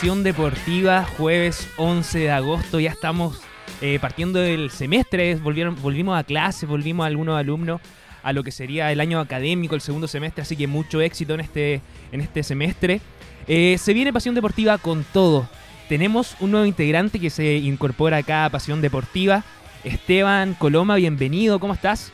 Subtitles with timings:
[0.00, 2.80] Pasión Deportiva, jueves 11 de agosto.
[2.80, 3.38] Ya estamos
[3.82, 7.82] eh, partiendo del semestre, volvieron, volvimos a clase, volvimos a algunos alumnos
[8.22, 11.40] a lo que sería el año académico, el segundo semestre, así que mucho éxito en
[11.40, 11.82] este,
[12.12, 13.02] en este semestre.
[13.46, 15.46] Eh, se viene Pasión Deportiva con todo.
[15.86, 19.44] Tenemos un nuevo integrante que se incorpora acá a Pasión Deportiva.
[19.84, 22.10] Esteban Coloma, bienvenido, ¿cómo estás?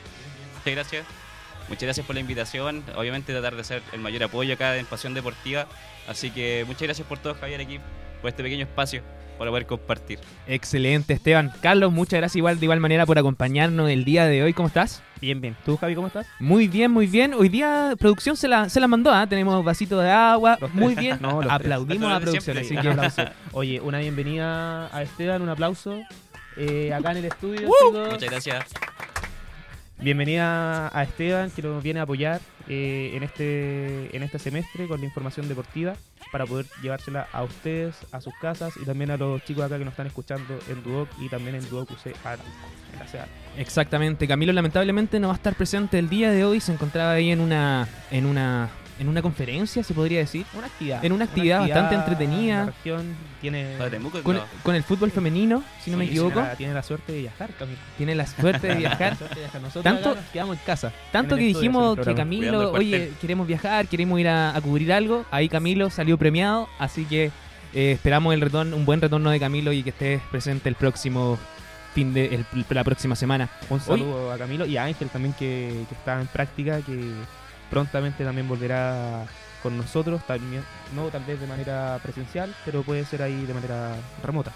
[0.57, 1.16] Muchas gracias.
[1.69, 2.83] Muchas gracias por la invitación.
[2.97, 5.67] Obviamente tratar de ser el mayor apoyo acá en Pasión Deportiva.
[6.09, 7.79] Así que muchas gracias por todo, Javier, aquí,
[8.21, 9.03] por este pequeño espacio
[9.39, 10.19] para poder compartir.
[10.47, 11.53] Excelente, Esteban.
[11.61, 14.55] Carlos, muchas gracias igual de igual manera por acompañarnos el día de hoy.
[14.55, 15.03] ¿Cómo estás?
[15.21, 15.57] Bien, bien.
[15.65, 16.27] ¿Tú, Javi, cómo estás?
[16.41, 17.35] Muy bien, muy bien.
[17.35, 19.27] Hoy día producción se la, se la mandó, ¿ah?
[19.27, 20.59] Tenemos vasito de agua.
[20.73, 21.19] Muy bien.
[21.21, 23.25] No, los Aplaudimos a producción, así que Un aplauso.
[23.53, 26.01] Oye, una bienvenida a Esteban, un aplauso.
[26.57, 28.11] eh, acá en el estudio, ¡Uh!
[28.13, 28.65] Muchas gracias.
[29.99, 35.01] Bienvenida a Esteban, que nos viene a apoyar eh, en, este, en este semestre con
[35.01, 35.95] la información deportiva
[36.31, 39.85] para poder llevársela a ustedes, a sus casas y también a los chicos acá que
[39.85, 43.27] nos están escuchando en Duoc y también en Duoc UC CEA.
[43.57, 44.29] Exactamente.
[44.29, 46.61] Camilo lamentablemente no va a estar presente el día de hoy.
[46.61, 50.47] Se encontraba ahí en una, en una, en una conferencia, se podría decir.
[50.55, 51.05] Una actividad.
[51.05, 52.61] En una actividad bastante entretenida.
[52.61, 53.77] en la región tiene.
[54.23, 54.43] Con, No.
[54.63, 56.33] con el fútbol femenino, si no me equivoco.
[56.35, 57.79] tiene la, tiene la suerte de viajar, Camilo.
[57.99, 59.17] Tiene la suerte de viajar.
[59.61, 60.93] Nosotros Tanto- nos quedamos en casa.
[61.13, 62.15] Tanto en que estudio dijimos que.
[62.15, 65.25] Camilo, oye, queremos viajar, queremos ir a, a cubrir algo.
[65.31, 67.31] Ahí Camilo salió premiado, así que
[67.75, 71.39] eh, esperamos el retorno, un buen retorno de Camilo y que estés presente el próximo
[71.95, 73.49] fin de el- la próxima semana.
[73.69, 77.11] Un saludo a Camilo y a Ángel también que, que está en práctica, que
[77.71, 79.27] prontamente también volverá
[79.63, 80.63] con nosotros, también,
[80.95, 84.53] no tal vez de manera presencial, pero puede ser ahí de manera remota.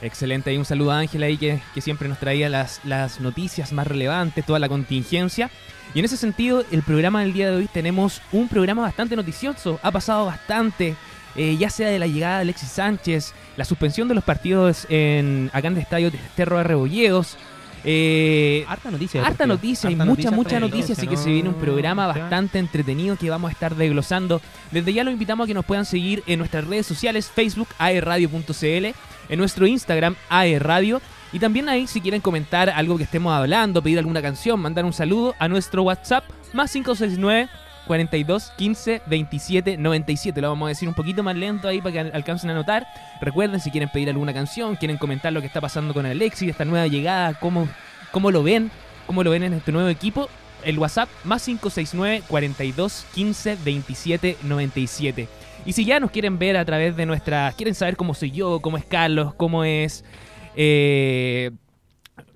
[0.00, 3.72] Excelente, y un saludo a Ángel ahí que, que siempre nos traía las, las noticias
[3.72, 5.50] más relevantes, toda la contingencia.
[5.94, 9.78] Y en ese sentido, el programa del día de hoy tenemos un programa bastante noticioso.
[9.82, 10.94] Ha pasado bastante,
[11.36, 15.50] eh, ya sea de la llegada de Alexis Sánchez, la suspensión de los partidos en,
[15.52, 17.38] acá en el estadio Terro de Rebolledos.
[17.84, 19.26] Eh, Harta noticia.
[19.26, 22.58] Harta noticia, hay Harta mucha, mucha noticia, así que ¿no, se viene un programa bastante
[22.58, 24.40] entretenido que vamos a estar desglosando.
[24.70, 28.86] Desde ya lo invitamos a que nos puedan seguir en nuestras redes sociales, Facebook, aerradio.cl,
[29.28, 31.02] en nuestro Instagram, aerradio,
[31.32, 34.92] y también ahí si quieren comentar algo que estemos hablando, pedir alguna canción, mandar un
[34.92, 37.48] saludo a nuestro WhatsApp, más 569
[37.86, 40.40] 42 15 27 97.
[40.40, 42.86] Lo vamos a decir un poquito más lento ahí para que al- alcancen a notar.
[43.20, 46.64] Recuerden si quieren pedir alguna canción, quieren comentar lo que está pasando con Alexis, esta
[46.64, 47.68] nueva llegada, cómo,
[48.12, 48.70] cómo lo ven,
[49.06, 50.28] cómo lo ven en este nuevo equipo.
[50.64, 55.28] El WhatsApp más 569 42 15 27 97.
[55.66, 57.52] Y si ya nos quieren ver a través de nuestra.
[57.56, 60.04] Quieren saber cómo soy yo, cómo es Carlos, cómo es.
[60.56, 61.50] eh,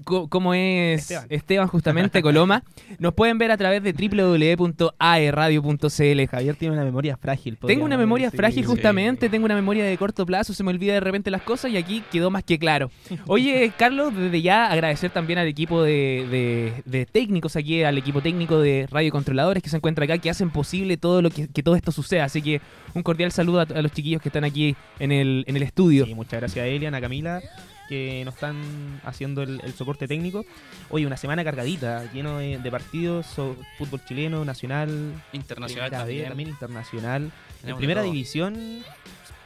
[0.04, 1.26] co- cómo es Esteban.
[1.30, 2.62] Esteban, justamente Coloma,
[2.98, 6.26] nos pueden ver a través de www.aerradio.cl.
[6.30, 7.56] Javier tiene una memoria frágil.
[7.58, 8.70] Tengo una memoria frágil sí.
[8.70, 11.76] justamente, tengo una memoria de corto plazo, se me olvida de repente las cosas y
[11.76, 12.90] aquí quedó más que claro.
[13.26, 18.20] Oye, Carlos, desde ya agradecer también al equipo de, de- de técnicos aquí, al equipo
[18.20, 21.62] técnico de Radio Controladores que se encuentra acá, que hacen posible todo lo que, que
[21.62, 22.24] todo esto suceda.
[22.24, 22.60] Así que
[22.94, 26.06] un cordial saludo a, a los chiquillos que están aquí en el, en el estudio.
[26.06, 27.40] Sí, muchas gracias a Elian, a Camila,
[27.88, 30.44] que nos están haciendo el, el soporte técnico.
[30.90, 36.28] Hoy una semana cargadita, lleno de, de partidos, so- fútbol chileno, nacional, Internacional también.
[36.28, 37.30] también internacional.
[37.64, 38.12] En primera todo.
[38.12, 38.82] división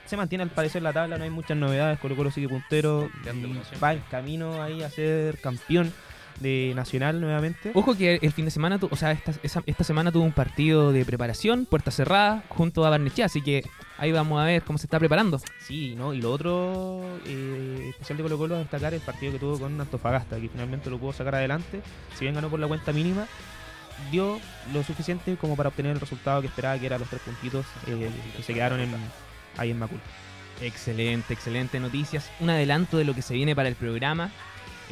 [0.06, 1.98] se mantiene al parecer la tabla, no hay muchas novedades.
[1.98, 3.08] Colo Colo sigue puntero,
[3.82, 5.92] va en camino ahí a ser campeón
[6.41, 7.70] de nacional nuevamente.
[7.75, 10.32] Ojo que el fin de semana, tu- o sea, esta, esa- esta semana tuvo un
[10.32, 13.64] partido de preparación, puerta cerrada, junto a Barnechea, así que
[13.99, 15.40] ahí vamos a ver cómo se está preparando.
[15.67, 16.12] Sí, ¿no?
[16.14, 19.81] Y lo otro eh, especial de Colo Colo a destacar el partido que tuvo con
[19.81, 21.81] Antofagasta, que finalmente lo pudo sacar adelante.
[22.19, 23.26] Si bien ganó por la cuenta mínima,
[24.11, 24.40] dio
[24.73, 28.11] lo suficiente como para obtener el resultado que esperaba, que eran los tres puntitos eh,
[28.37, 28.90] que se quedaron en,
[29.58, 30.00] ahí en Macul.
[30.61, 32.31] Excelente, excelente noticias.
[32.40, 34.31] Un adelanto de lo que se viene para el programa.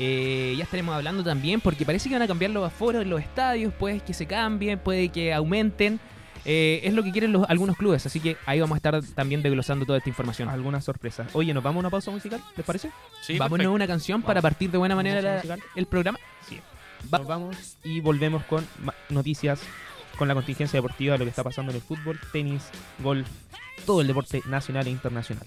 [0.03, 3.21] Eh, ya estaremos hablando también porque parece que van a cambiar los aforos en los
[3.21, 6.01] estadios, puede que se cambien, puede que aumenten.
[6.47, 9.43] Eh, es lo que quieren los, algunos clubes, así que ahí vamos a estar también
[9.43, 10.49] desglosando toda esta información.
[10.49, 11.29] Algunas sorpresas.
[11.35, 12.41] Oye, ¿nos vamos a una pausa musical?
[12.57, 12.91] ¿Les parece?
[13.21, 13.73] Sí, Vámonos a perfecto.
[13.75, 14.27] una canción Vamos.
[14.27, 16.19] para partir de buena manera la- el programa.
[16.49, 16.59] Sí.
[17.13, 18.67] Va- Nos vamos y volvemos con
[19.11, 19.61] noticias,
[20.17, 22.63] con la contingencia deportiva, lo que está pasando en el fútbol, tenis,
[23.01, 23.29] golf,
[23.85, 25.47] todo el deporte nacional e internacional.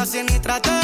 [0.00, 0.80] casi ni traté.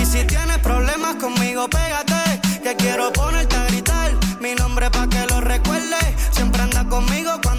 [0.00, 2.40] Y si tienes problemas conmigo, pégate.
[2.64, 4.10] Que quiero ponerte a gritar
[4.40, 6.00] mi nombre pa' que lo recuerde.
[6.32, 7.57] Siempre anda conmigo cuando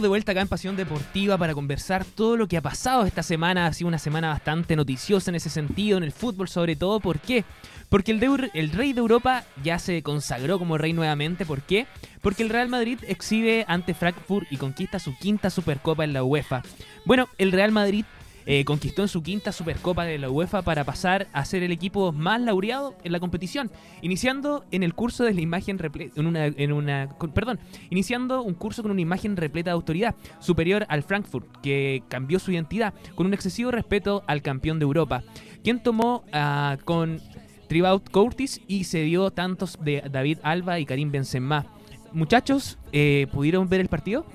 [0.00, 3.66] de vuelta acá en Pasión Deportiva para conversar todo lo que ha pasado esta semana.
[3.66, 7.00] Ha sido una semana bastante noticiosa en ese sentido, en el fútbol sobre todo.
[7.00, 7.44] ¿Por qué?
[7.88, 11.44] Porque el, el rey de Europa ya se consagró como rey nuevamente.
[11.44, 11.86] ¿Por qué?
[12.22, 16.62] Porque el Real Madrid exhibe ante Frankfurt y conquista su quinta Supercopa en la UEFA.
[17.04, 18.04] Bueno, el Real Madrid
[18.46, 22.12] eh, conquistó en su quinta Supercopa de la UEFA para pasar a ser el equipo
[22.12, 23.70] más laureado en la competición,
[24.02, 25.78] iniciando en el curso de la imagen
[26.16, 27.58] en una, en una con- perdón,
[27.90, 32.52] iniciando un curso con una imagen repleta de autoridad, superior al Frankfurt, que cambió su
[32.52, 35.22] identidad con un excesivo respeto al campeón de Europa,
[35.62, 37.20] quien tomó ah, con
[37.68, 41.66] Tribaut Curtis y se dio tantos de David Alba y Karim Benzema.
[42.12, 44.26] Muchachos, eh, ¿pudieron ver el partido?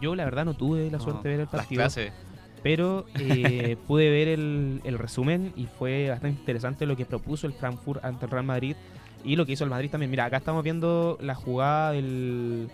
[0.00, 1.80] Yo la verdad no tuve la No, suerte de ver el Las partido.
[1.80, 2.12] clases.
[2.62, 7.52] Pero eh, pude ver el, el resumen y fue bastante interesante lo que propuso el
[7.52, 8.76] Frankfurt ante el Real Madrid
[9.24, 10.10] y lo que hizo el Madrid también.
[10.10, 12.68] Mira, acá estamos viendo la jugada del,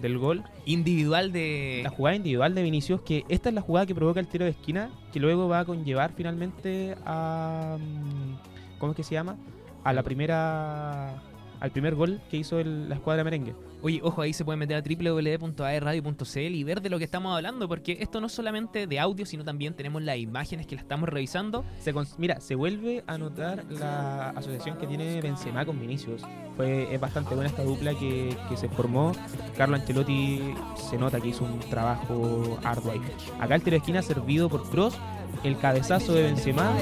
[0.00, 1.80] del gol, Individual de...
[1.82, 4.50] la jugada individual de Vinicius, que esta es la jugada que provoca el tiro de
[4.52, 7.78] esquina, que luego va a conllevar finalmente a...
[7.78, 9.36] mm, ¿Cómo es que se llama?
[9.82, 11.22] A la primera...
[11.60, 13.54] Al primer gol que hizo el- la escuadra merengue.
[13.82, 17.68] Oye, ojo, ahí se pueden meter a www.aerradio.cl y ver de lo que estamos hablando,
[17.68, 21.08] porque esto no es solamente de audio, sino también tenemos las imágenes que la estamos
[21.08, 21.64] revisando.
[21.80, 26.22] Se mira, se vuelve a notar la asociación que tiene Benzema con Vinicius.
[26.56, 29.12] Fue, es bastante buena esta dupla que, que se formó.
[29.56, 30.40] Carlo Ancelotti
[30.76, 33.00] se nota que hizo un trabajo arduo ahí.
[33.40, 34.96] Acá el tiro de esquina servido por Cross,
[35.42, 36.72] el cabezazo de Benzema,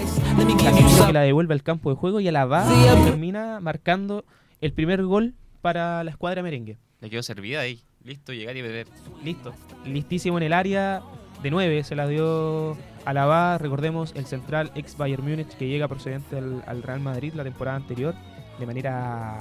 [0.63, 2.65] Casemiro que la devuelve al campo de juego y a la va
[3.05, 4.25] termina marcando
[4.63, 6.79] el primer gol para la escuadra merengue.
[7.01, 7.83] Le quedó servida ahí.
[8.05, 8.87] Listo, llegar y beber.
[9.23, 9.53] Listo.
[9.85, 11.03] Listísimo en el área.
[11.43, 13.59] De 9 se la dio a la va.
[13.59, 17.77] Recordemos el central ex Bayern Múnich que llega procedente al, al Real Madrid la temporada
[17.77, 18.15] anterior
[18.61, 19.41] de manera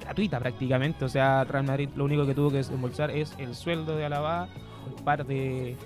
[0.00, 1.04] gratuita prácticamente.
[1.04, 4.48] O sea, Real Madrid lo único que tuvo que desembolsar es el sueldo de Alaba,
[4.84, 5.76] un par de,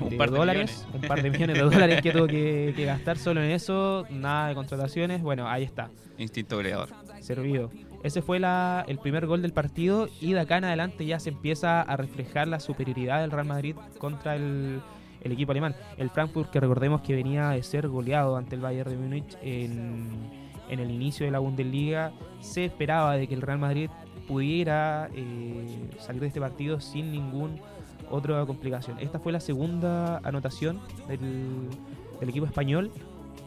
[0.00, 3.18] Un par de dólares, un par de millones de dólares que tuvo que, que gastar
[3.18, 5.22] solo en eso, nada de contrataciones.
[5.22, 6.88] Bueno, ahí está Instinto goleador.
[7.22, 7.70] Servido.
[8.02, 11.30] Ese fue la, el primer gol del partido y de acá en adelante ya se
[11.30, 14.82] empieza a reflejar la superioridad del Real Madrid contra el,
[15.22, 15.76] equipo alemán.
[15.98, 20.10] El Frankfurt, que recordemos que venía de ser goleado ante el Bayern de Múnich en,
[20.68, 23.88] en el inicio de la Bundesliga, se esperaba de que el Real Madrid
[24.26, 27.60] pudiera eh, salir de este partido sin ningún
[28.10, 28.98] otra complicación.
[28.98, 32.90] Esta fue la segunda anotación del equipo español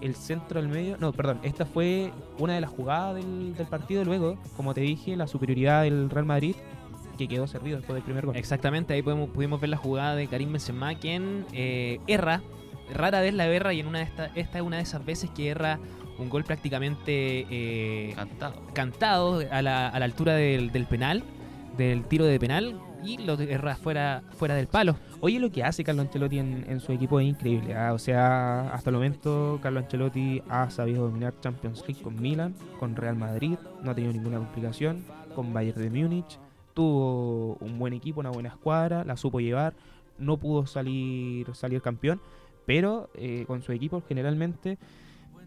[0.01, 0.97] el centro del medio.
[0.99, 4.03] No, perdón, esta fue una de las jugadas del, del partido.
[4.03, 6.55] Luego, como te dije, la superioridad del Real Madrid
[7.17, 8.35] que quedó servido después del primer gol.
[8.35, 12.41] Exactamente, ahí podemos, pudimos ver la jugada de Karim Benzema, quien eh, erra,
[12.93, 15.29] rara vez la erra y en una de esta, esta es una de esas veces
[15.29, 15.79] que erra
[16.17, 18.61] un gol prácticamente eh, Cantado.
[18.73, 21.23] cantado a la, a la altura del, del penal,
[21.77, 24.95] del tiro de penal y lo erra fuera, fuera del palo.
[25.21, 27.75] Oye, lo que hace Carlo Ancelotti en, en su equipo es increíble.
[27.75, 27.93] ¿ah?
[27.93, 32.95] O sea, hasta el momento Carlo Ancelotti ha sabido dominar Champions League con Milan, con
[32.95, 35.03] Real Madrid, no ha tenido ninguna complicación,
[35.35, 36.39] con Bayern de Múnich,
[36.73, 39.73] tuvo un buen equipo, una buena escuadra, la supo llevar,
[40.17, 42.21] no pudo salir, salir campeón,
[42.65, 44.77] pero eh, con su equipo generalmente,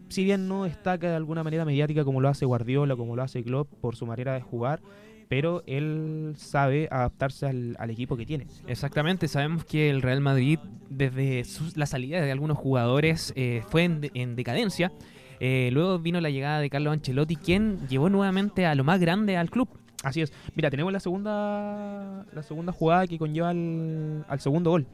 [0.09, 3.43] si bien no destaca de alguna manera mediática como lo hace Guardiola, como lo hace
[3.43, 4.81] Klopp por su manera de jugar,
[5.29, 8.47] pero él sabe adaptarse al, al equipo que tiene.
[8.67, 10.59] Exactamente, sabemos que el Real Madrid,
[10.89, 14.91] desde su- la salida de algunos jugadores, eh, fue en, en decadencia.
[15.39, 19.37] Eh, luego vino la llegada de Carlos Ancelotti, quien llevó nuevamente a lo más grande
[19.37, 19.69] al club.
[20.03, 20.33] Así es.
[20.55, 24.87] Mira, tenemos la segunda la segunda jugada que conlleva al, al segundo gol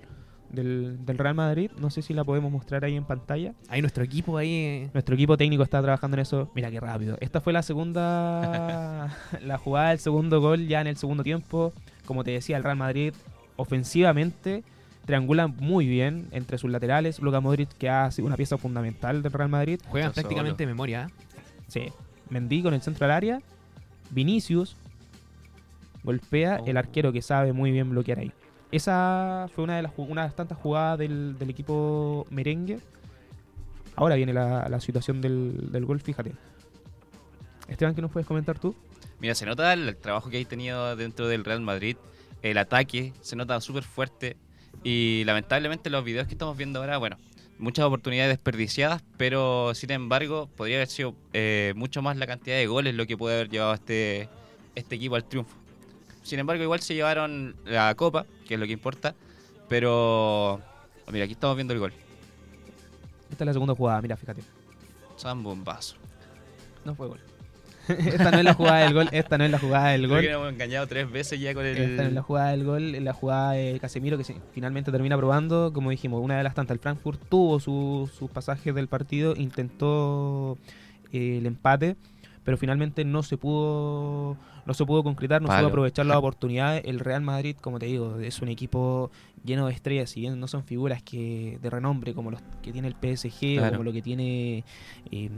[0.56, 1.70] del, del Real Madrid.
[1.80, 3.54] No sé si la podemos mostrar ahí en pantalla.
[3.70, 4.90] Ahí nuestro equipo ahí.
[4.94, 6.50] Nuestro equipo técnico está trabajando en eso.
[6.56, 7.18] Mira qué rápido.
[7.20, 11.74] Esta fue la segunda la jugada del segundo gol ya en el segundo tiempo.
[12.06, 13.14] Como te decía, el Real Madrid
[13.58, 14.64] ofensivamente
[15.06, 17.20] triangula muy bien entre sus laterales.
[17.20, 19.80] Luka Modric que ha sido una pieza fundamental del Real Madrid.
[19.90, 21.08] juegan prácticamente de memoria.
[21.08, 21.42] ¿eh?
[21.68, 21.82] Sí.
[22.30, 23.42] Mendy con el centro del área.
[24.10, 24.76] Vinicius
[26.04, 26.66] golpea Oh.
[26.68, 28.32] el arquero que sabe muy bien bloquear ahí.
[28.72, 32.80] Esa fue una de las, una tantas jugadas del, del equipo merengue.
[33.96, 36.34] Ahora viene la, la situación del, del gol, fíjate.
[37.68, 38.76] Esteban, ¿qué nos puedes comentar tú?
[39.20, 41.96] Mira, se nota el trabajo que hay tenido dentro del Real Madrid,
[42.42, 44.38] el ataque, se nota súper fuerte
[44.84, 47.18] y lamentablemente los videos que estamos viendo ahora, bueno,
[47.58, 52.68] muchas oportunidades desperdiciadas, pero sin embargo podría haber sido eh, mucho más la cantidad de
[52.68, 54.30] goles lo que puede haber llevado este,
[54.76, 55.56] este equipo al triunfo.
[56.26, 59.14] Sin embargo, igual se llevaron la copa, que es lo que importa,
[59.70, 60.60] pero
[61.12, 61.94] mira, aquí estamos viendo el gol.
[63.32, 64.42] Esta es la segunda jugada, mira, fíjate.
[65.18, 65.96] San bombazo.
[66.84, 67.20] No fue gol.
[67.88, 70.16] esta no es la jugada del gol, esta no es la jugada del Creo que
[70.28, 70.32] gol.
[70.34, 71.78] nos hemos engañado tres veces ya con el...
[71.78, 75.16] Esta no es la jugada del gol, la jugada de Casemiro que se- finalmente termina
[75.18, 75.72] probando.
[75.72, 76.74] Como dijimos, una de las tantas.
[76.74, 80.58] El Frankfurt tuvo su- sus pasajes del partido, intentó
[81.14, 81.96] eh, el empate,
[82.46, 86.84] pero finalmente no se pudo no se pudo concretar, no se pudo aprovechar las oportunidades.
[86.86, 89.12] El Real Madrid, como te digo, es un equipo
[89.44, 92.88] lleno de estrellas, si bien no son figuras que de renombre como los que tiene
[92.88, 94.64] el PSG o como lo que tiene
[95.12, 95.30] eh,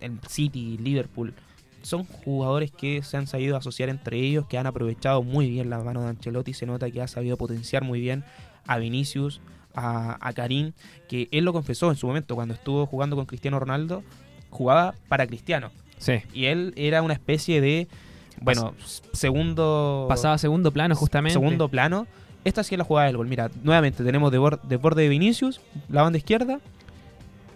[0.00, 1.34] el City, Liverpool
[1.82, 5.84] son jugadores que se han sabido asociar entre ellos, que han aprovechado muy bien las
[5.84, 6.54] manos de Ancelotti.
[6.54, 8.24] Se nota que ha sabido potenciar muy bien
[8.66, 9.42] a Vinicius,
[9.74, 10.72] a, a Karim,
[11.08, 14.02] que él lo confesó en su momento cuando estuvo jugando con Cristiano Ronaldo,
[14.48, 15.72] jugaba para Cristiano.
[15.98, 16.14] Sí.
[16.32, 17.88] Y él era una especie de,
[18.40, 18.74] bueno,
[19.12, 21.34] segundo, Pasaba a segundo plano, justamente.
[21.34, 22.06] segundo plano.
[22.44, 23.26] Esta sí es la jugada del gol.
[23.26, 26.60] Mira, nuevamente tenemos de, bor- de borde de Vinicius, la banda izquierda,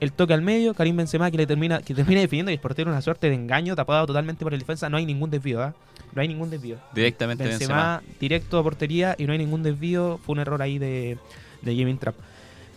[0.01, 2.91] el toque al medio, Karim Benzema que le termina, que termina definiendo y el portero
[2.91, 4.89] una suerte de engaño, tapado totalmente por el defensa.
[4.89, 5.75] No hay ningún desvío, ¿ah?
[6.15, 6.77] No hay ningún desvío.
[6.95, 8.19] Directamente Benzema, Benzema.
[8.19, 10.19] directo a portería y no hay ningún desvío.
[10.25, 11.19] Fue un error ahí de,
[11.61, 12.15] de Jimmy Trapp.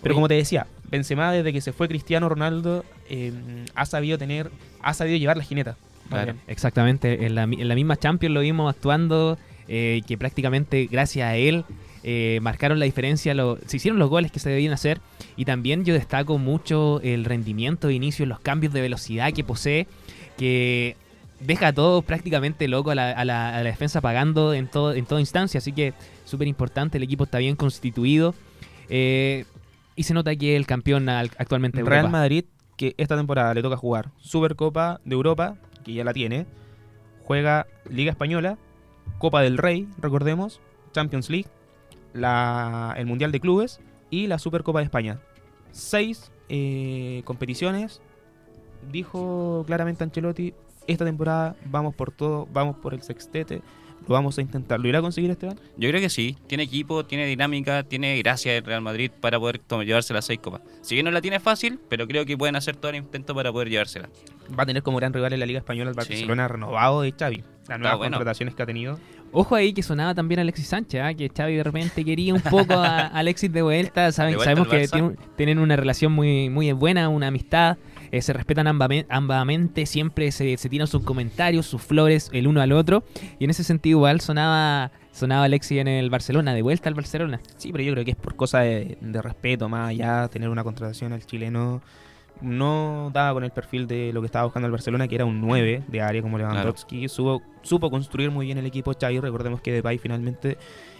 [0.04, 3.32] Pero como te decía, Benzema desde que se fue Cristiano Ronaldo eh,
[3.76, 4.50] ha sabido tener,
[4.82, 5.76] ha sabido llevar la jineta.
[6.10, 6.34] Claro.
[6.47, 11.26] Exactamente, en la, mi- en la misma Champions lo vimos actuando, eh, que prácticamente gracias
[11.28, 11.63] a él
[12.04, 15.00] eh, marcaron la diferencia, lo- se hicieron los goles que se debían hacer
[15.38, 19.88] y también yo destaco mucho el rendimiento de inicio, los cambios de velocidad que posee,
[20.38, 20.95] que
[21.39, 24.93] deja a todo prácticamente loco a la, a la- a la defensa pagando en, todo,
[24.93, 25.93] en toda instancia, así que
[26.26, 28.36] súper importante, el equipo está bien constituido
[28.89, 29.45] eh,
[29.95, 32.10] y se nota que es el campeón al- actualmente Real Europa.
[32.10, 32.45] Madrid,
[32.82, 36.48] que esta temporada le toca jugar Supercopa de Europa, que ya la tiene,
[37.22, 38.58] juega Liga Española,
[39.20, 41.48] Copa del Rey, recordemos, Champions League,
[42.15, 45.20] la, el Mundial de Clubes y la Supercopa de España.
[45.70, 48.02] Seis eh, competiciones.
[48.91, 50.56] Dijo claramente Ancelotti,
[50.88, 53.62] esta temporada vamos por todo, vamos por el sextete,
[54.08, 54.80] lo vamos a intentar.
[54.80, 55.60] ¿Lo irá a conseguir Esteban?
[55.78, 56.36] Yo creo que sí.
[56.48, 60.62] Tiene equipo, tiene dinámica, tiene gracia el Real Madrid para poder llevarse las seis copas.
[60.82, 63.52] Si bien no la tiene fácil, pero creo que pueden hacer todo el intento para
[63.52, 64.10] poder llevársela.
[64.58, 66.13] Va a tener como gran rival en la Liga Española el Sí.
[66.13, 67.44] Barcelona renovado de Xavi.
[67.67, 68.17] Las nuevas bueno.
[68.17, 69.00] contrataciones que ha tenido.
[69.34, 71.13] Ojo ahí que sonaba también Alexis Sánchez, ¿ah?
[71.13, 74.12] que Xavi de repente quería un poco a Alexis de vuelta.
[74.12, 77.78] Saben, De vuelta sabemos que tienen una relación muy, muy buena, una amistad.
[78.12, 82.62] Eh, se respetan ambame- ambamente, siempre se, se tiran sus comentarios, sus flores el uno
[82.62, 83.04] al otro.
[83.39, 87.39] Y en ese sentido igual sonaba, sonaba Alexis en el Barcelona, de vuelta al Barcelona.
[87.58, 90.63] Sí, pero yo creo que es por cosa de, de respeto, más allá tener una
[90.63, 91.82] contratación al chileno.
[92.41, 95.39] No daba con el perfil de lo que estaba buscando el Barcelona, que era un
[95.41, 97.08] 9 de área como Lewandowski.
[97.08, 99.19] Supo, supo construir muy bien el equipo Xavi.
[99.19, 100.58] Recordemos que Depay finalmente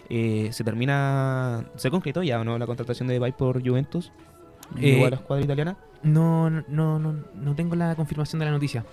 [0.08, 1.64] eh, se termina...
[1.74, 4.12] ¿Se concretó ya o no la contratación de Depay por Juventus?
[4.76, 5.76] Eh, Llegó a la escuadra italiana.
[6.02, 8.84] No, no, no, no, no tengo la confirmación de la noticia.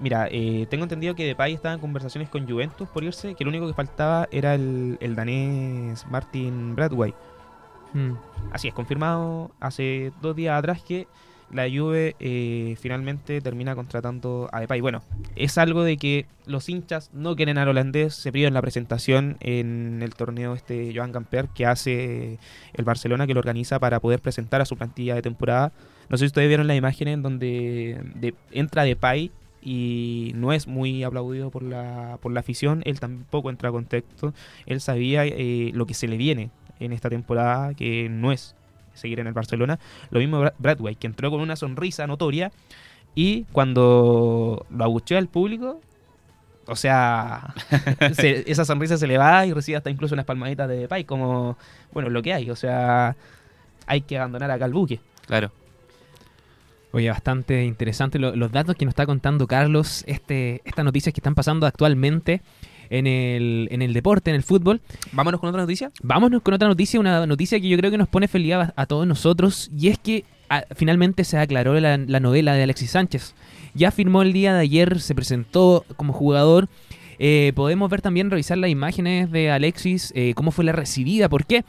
[0.00, 3.50] Mira, eh, tengo entendido que Depay estaba en conversaciones con Juventus por irse, que lo
[3.50, 7.14] único que faltaba era el, el danés Martin Bradway.
[7.94, 8.12] Mm.
[8.52, 11.08] Así es, confirmado hace dos días atrás que
[11.52, 14.80] la Juve eh, finalmente termina contratando a Depay.
[14.80, 15.02] Bueno,
[15.34, 20.00] es algo de que los hinchas no quieren al holandés, se privan la presentación en
[20.02, 22.38] el torneo este Joan Gamper que hace
[22.74, 25.72] el Barcelona, que lo organiza para poder presentar a su plantilla de temporada.
[26.08, 29.30] No sé si ustedes vieron las imágenes en donde de- entra Depay
[29.62, 34.32] y no es muy aplaudido por la, por la afición, él tampoco entra a contexto,
[34.66, 38.54] él sabía eh, lo que se le viene en esta temporada, que no es
[38.98, 39.78] seguir en el Barcelona.
[40.10, 42.52] Lo mismo Bra- Bradway, que entró con una sonrisa notoria
[43.14, 45.80] Y cuando lo abuchea el público,
[46.66, 47.54] o sea,
[48.12, 51.56] se- esa sonrisa se le va y recibe hasta incluso unas palmaditas de Depay, como,
[51.92, 52.50] bueno, lo que hay.
[52.50, 53.16] O sea,
[53.86, 55.00] hay que abandonar acá el buque.
[55.26, 55.50] Claro.
[56.92, 61.20] Oye, bastante interesante lo- los datos que nos está contando Carlos, este, estas noticias que
[61.20, 62.40] están pasando actualmente
[62.90, 64.80] en el, en el deporte, en el fútbol.
[65.12, 65.90] Vámonos con otra noticia.
[66.02, 68.86] Vámonos con otra noticia, una noticia que yo creo que nos pone feliz a, a
[68.86, 73.34] todos nosotros, y es que ah, finalmente se aclaró la, la novela de Alexis Sánchez.
[73.74, 76.68] Ya firmó el día de ayer, se presentó como jugador.
[77.20, 81.28] Eh, podemos ver también, revisar las imágenes de Alexis, eh, cómo fue la recibida.
[81.28, 81.64] ¿Por qué?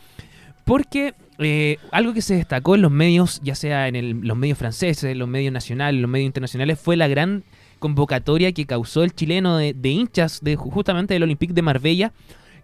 [0.63, 4.58] Porque eh, algo que se destacó en los medios, ya sea en el- los medios
[4.58, 7.43] franceses, los medios nacionales, los medios internacionales, fue la gran
[7.79, 12.13] convocatoria que causó el chileno de, hinchas de ju- justamente del Olympique de Marbella,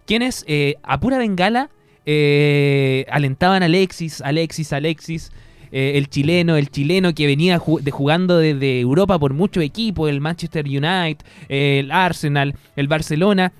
[0.06, 1.70] quienes eh, a pura bengala
[2.04, 5.32] eh, alentaban a Alexis, Alexis, Alexis,
[5.72, 10.20] eh, el chileno, el chileno que venía de jugando desde Europa por muchos equipos, el
[10.20, 13.52] Manchester United, el Arsenal, el Barcelona,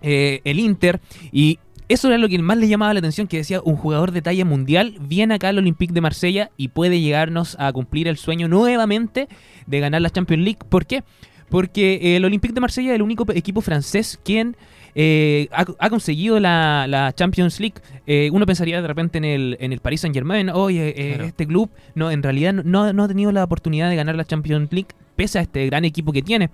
[0.00, 1.58] eh, el Inter, y
[1.92, 4.44] eso era lo que más le llamaba la atención, que decía un jugador de talla
[4.44, 9.28] mundial viene acá al Olympique de Marsella y puede llegarnos a cumplir el sueño nuevamente
[9.66, 10.58] de ganar la Champions League.
[10.68, 11.02] ¿Por qué?
[11.48, 14.56] Porque el Olympique de Marsella es el único equipo francés quien
[14.94, 17.74] eh, ha, ha conseguido la, la Champions League.
[18.06, 21.24] Eh, uno pensaría de repente en el, en el Paris Saint Germain, oye, eh, Claro.
[21.24, 24.72] este club no, en realidad no, no ha tenido la oportunidad de ganar la Champions
[24.72, 26.48] League pese a este gran equipo que tiene.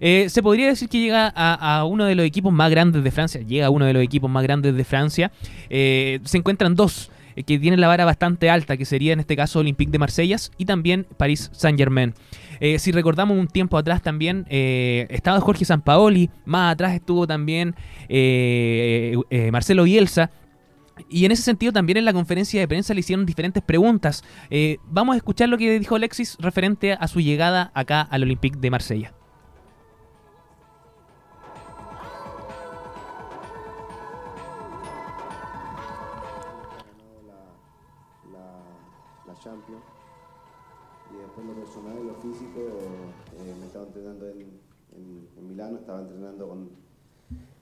[0.00, 3.42] Eh, se podría decir que llega a, uno de los equipos más grandes de Francia.
[3.42, 5.30] Llega a uno de los equipos más grandes de Francia.
[5.68, 9.36] Eh, se encuentran dos eh, que tienen la vara bastante alta, que sería en este
[9.36, 12.14] caso Olympique de Marsella y también Paris Saint-Germain.
[12.60, 17.74] Eh, si recordamos un tiempo atrás también estaba Jorge Sampaoli, más atrás estuvo también
[19.50, 20.30] Marcelo Bielsa.
[21.08, 24.22] Y en ese sentido también en la conferencia de prensa le hicieron diferentes preguntas.
[24.84, 28.70] Vamos a escuchar lo que dijo Alexis referente a su llegada acá al Olympique de
[28.70, 29.14] Marsella.
[39.42, 39.82] Champions.
[41.12, 44.40] Y después lo personal y lo físico, eh, me estaba entrenando en,
[44.96, 46.68] en, en Milano, estaba entrenando con,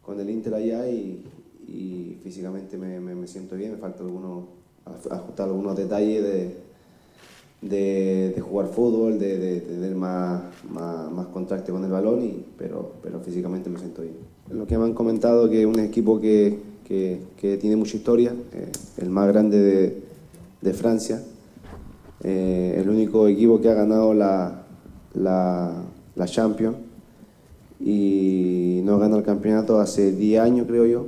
[0.02, 1.24] con el Inter allá y,
[1.66, 4.44] y físicamente me, me, me siento bien, me falta algunos,
[4.84, 6.56] aj- ajustar algunos detalles de,
[7.62, 12.44] de, de jugar fútbol, de, de tener más, más, más contacto con el balón, y,
[12.58, 14.16] pero, pero físicamente me siento bien.
[14.50, 18.34] Lo que me han comentado que es un equipo que, que, que tiene mucha historia,
[18.52, 20.02] eh, el más grande de,
[20.60, 21.22] de Francia,
[22.24, 24.64] eh, el único equipo que ha ganado la,
[25.14, 26.76] la, la Champions
[27.80, 31.06] y no gana el campeonato hace 10 años creo yo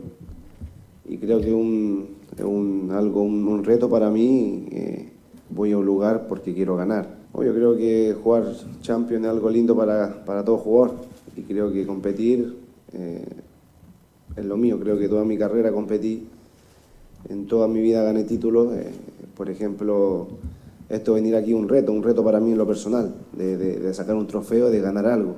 [1.09, 4.69] y creo que es un, un, un, reto para mí.
[4.71, 5.11] eh,
[5.51, 7.19] voy a un lugar porque quiero ganar.
[7.35, 8.45] Yo creo que jugar
[8.81, 10.95] Champions es algo lindo para, para todo jugador
[11.37, 12.57] y creo que competir
[12.93, 13.25] eh,
[14.37, 14.79] es lo mío.
[14.79, 16.27] Creo que toda mi carrera competí,
[17.29, 18.73] en toda mi vida gané títulos.
[19.37, 20.29] por ejemplo,
[20.91, 23.95] esto venir aquí un reto, un reto para mí en lo personal, de, de- de
[23.95, 25.37] sacar un trofeo, de ganar algo.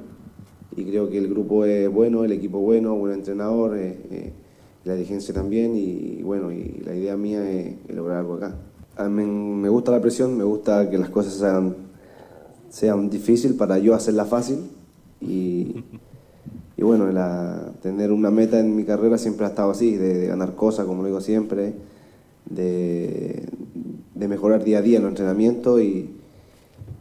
[0.76, 4.32] Y creo que el grupo es bueno, el equipo bueno, buen entrenador, eh, eh,
[4.84, 8.56] la dirigencia también y, y bueno, y la idea mía es, es lograr algo acá.
[8.96, 11.76] A mí me gusta la presión, me gusta que las cosas sean,
[12.70, 14.58] sean difíciles para yo hacerla fácil
[15.20, 15.84] y,
[16.76, 20.26] y bueno, la- tener una meta en mi carrera siempre ha estado así, de, de
[20.28, 21.74] ganar cosas, como lo digo siempre,
[22.50, 23.46] de,
[24.22, 26.08] de mejorar día a día en los entrenamientos y,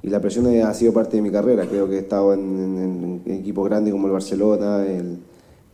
[0.02, 1.68] y la presión ha sido parte de mi carrera.
[1.68, 5.20] Creo que he estado en, equipos grandes como el Barcelona, el,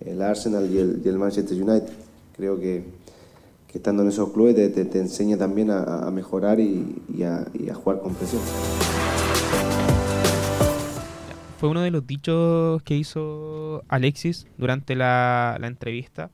[0.01, 1.89] el Arsenal y el, Manchester United.
[2.36, 2.83] Creo que,
[3.71, 8.13] que estando en esos clubes te, te- enseña también a, mejorar y, a, jugar con
[8.13, 8.41] presión.
[11.60, 16.29] Fue uno de los dichos que hizo Alexis durante la entrevista.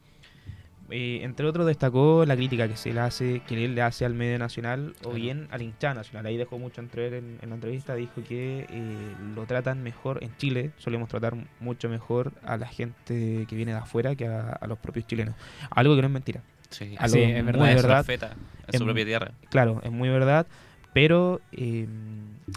[0.95, 4.13] Eh, entre otros destacó la crítica que se le hace, que él le hace al
[4.13, 6.27] medio nacional o bien al hincha nacional.
[6.27, 10.37] Ahí dejó mucho entrever en, en la entrevista, dijo que eh, lo tratan mejor en
[10.37, 14.67] Chile, solemos tratar mucho mejor a la gente que viene de afuera que a, a
[14.67, 15.33] los propios chilenos.
[15.71, 16.41] Algo que no es mentira.
[16.69, 18.37] Sí, es muy verdad, es verdad.
[18.67, 19.31] en su propia tierra.
[19.49, 20.45] Claro, es muy verdad,
[20.93, 21.87] pero eh,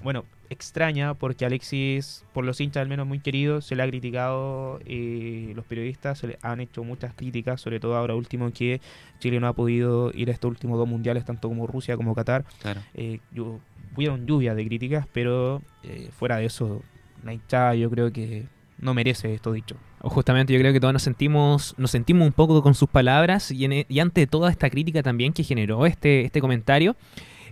[0.02, 4.80] bueno, extraña porque Alexis, por los hinchas al menos muy querido, se le ha criticado,
[4.86, 8.80] eh, los periodistas se le han hecho muchas críticas, sobre todo ahora último que
[9.20, 12.44] Chile no ha podido ir a estos últimos dos mundiales, tanto como Rusia como Qatar.
[12.62, 12.80] Claro.
[12.94, 13.58] Eh, llu-
[13.96, 16.82] hubieron lluvia de críticas, pero eh, fuera de eso,
[17.24, 18.44] la hinchada yo creo que
[18.78, 19.76] no merece esto dicho.
[20.02, 23.64] Justamente yo creo que todos nos sentimos, nos sentimos un poco con sus palabras y,
[23.64, 26.94] en- e, y ante toda esta crítica también que generó este, este comentario,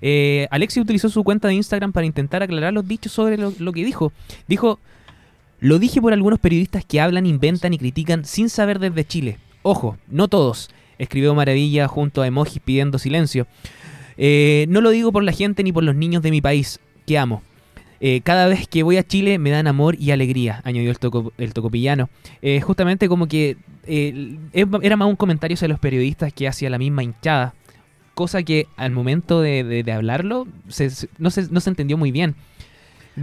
[0.00, 3.85] eh, Alexis utilizó su cuenta de Instagram para intentar aclarar los dichos sobre lo, que
[3.85, 4.12] dijo.
[4.48, 4.78] Dijo,
[5.61, 9.38] lo dije por algunos periodistas que hablan, inventan y critican sin saber desde Chile.
[9.62, 10.70] Ojo, no todos.
[10.98, 13.46] Escribió Maravilla junto a emojis pidiendo silencio.
[14.16, 17.18] Eh, no lo digo por la gente ni por los niños de mi país, que
[17.18, 17.42] amo.
[18.00, 21.33] Eh, cada vez que voy a Chile me dan amor y alegría, añadió el, toco,
[21.38, 22.11] el tocopillano.
[22.42, 27.02] Eh, justamente como que era más un comentario hacia los periodistas que hacia la misma
[27.02, 27.54] hinchada.
[28.14, 31.96] Cosa que al momento de, de- de hablarlo se- se- no, se, no se entendió
[31.96, 32.35] muy bien.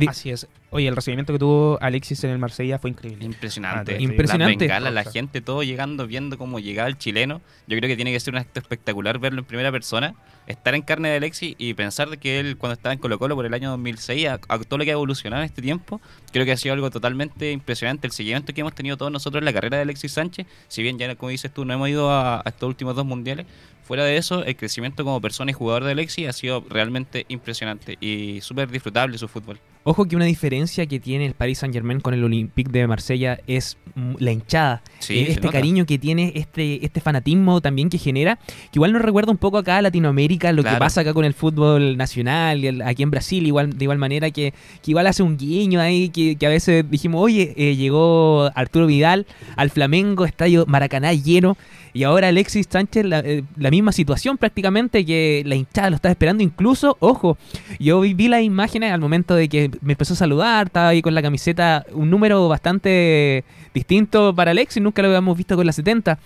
[0.08, 0.48] Así es.
[0.70, 3.26] Oye, el recibimiento que tuvo Alexis en el Marsella fue increíble.
[3.26, 3.96] Impresionante.
[3.96, 4.66] Ah, Impresionante.
[4.90, 7.42] La gente todo llegando, viendo cómo llegaba el chileno.
[7.68, 10.16] Yo creo que tiene que ser un acto espectacular verlo en primera persona,
[10.48, 13.36] estar en carne de Alexis y pensar de que él cuando estaba en Colo Colo
[13.36, 16.00] por el año 2006, a, a todo lo que ha evolucionado en este tiempo,
[16.32, 18.08] creo que ha sido algo totalmente impresionante.
[18.08, 20.98] El seguimiento que hemos tenido todos nosotros en la carrera de Alexis Sánchez, si bien
[20.98, 23.46] ya como dices tú, no hemos ido a, a estos últimos dos mundiales,
[23.92, 27.98] fuera de eso, el crecimiento como persona y jugador de Alexis ha sido realmente impresionante
[28.00, 29.60] y súper disfrutable su fútbol.
[29.84, 33.40] Ojo que una diferencia que tiene el Paris Saint Germain con el Olympique de Marsella
[33.48, 33.78] es
[34.20, 34.84] la hinchada.
[35.00, 39.02] Sí, Eh, este cariño que tiene, este, este fanatismo también que genera, que igual nos
[39.02, 40.80] recuerda un poco acá a Latinoamérica, lo que Claro.
[40.80, 44.54] pasa acá con el fútbol nacional, el- aquí en Brasil, igual, de igual manera que,
[44.84, 48.86] que igual hace un guiño ahí, que, que a veces dijimos, oye, eh, llegó Arturo
[48.86, 51.58] Vidal al Flamengo, estadio Maracaná lleno,
[51.94, 56.10] y ahora Alexis Sánchez, la, eh, la misma situación prácticamente, que la hinchada lo está
[56.10, 57.38] esperando, incluso, ojo,
[57.80, 61.02] yo vi, vi las imágenes al momento de que me empezó a saludar, estaba ahí
[61.02, 65.74] con la camiseta, un número bastante distinto para Alexis, nunca lo habíamos visto con la
[65.74, 66.20] 70.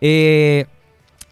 [0.00, 0.66] Eh,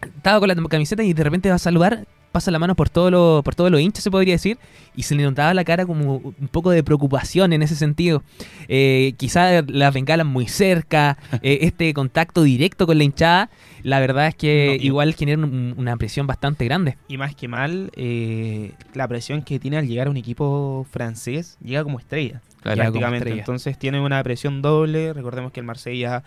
[0.01, 3.11] estaba con la camiseta y de repente va a saludar, pasa la mano por todo
[3.11, 4.57] lo, por todos los hinchas, se podría decir,
[4.95, 8.23] y se le notaba la cara como un poco de preocupación en ese sentido.
[8.67, 13.49] Eh, quizá las bengalas muy cerca, eh, este contacto directo con la hinchada,
[13.83, 16.97] la verdad es que No, igual genera un- una presión bastante grande.
[17.07, 21.57] Y más que mal, eh, la presión que tiene al llegar a un equipo francés,
[21.63, 22.41] llega como estrella.
[22.61, 22.77] Claro.
[22.77, 23.17] Como prácticamente.
[23.17, 23.39] estrella.
[23.41, 25.13] Entonces tiene una presión doble.
[25.13, 26.23] Recordemos que el Marsella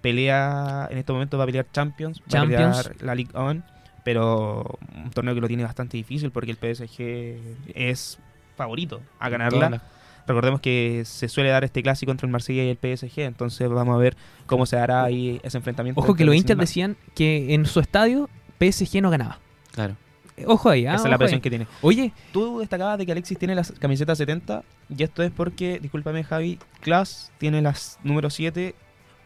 [0.00, 3.62] pelea, en este momento va a pelear Champions, va a pelear la Ligue 1,
[4.04, 7.36] pero un torneo que lo tiene bastante difícil porque el PSG
[7.74, 8.18] es
[8.56, 9.80] favorito a ganarla.
[10.26, 13.94] Recordemos que se suele dar este clásico entre el Marsella y el PSG, entonces vamos
[13.94, 16.00] a ver cómo se dará ahí ese enfrentamiento.
[16.00, 16.68] Ojo que los Cinemas.
[16.68, 18.28] decían que en su estadio
[18.60, 19.38] PSG no ganaba.
[19.72, 19.96] Claro.
[20.36, 21.42] Eh, Ojo ahí, ah, Esa es la presión ahí.
[21.42, 21.66] que tiene.
[21.82, 24.62] Oye, Tú destacabas de que Alexis tiene las camisetas 70
[24.96, 28.74] y esto es porque, discúlpame Javi, Klaas tiene las número 7,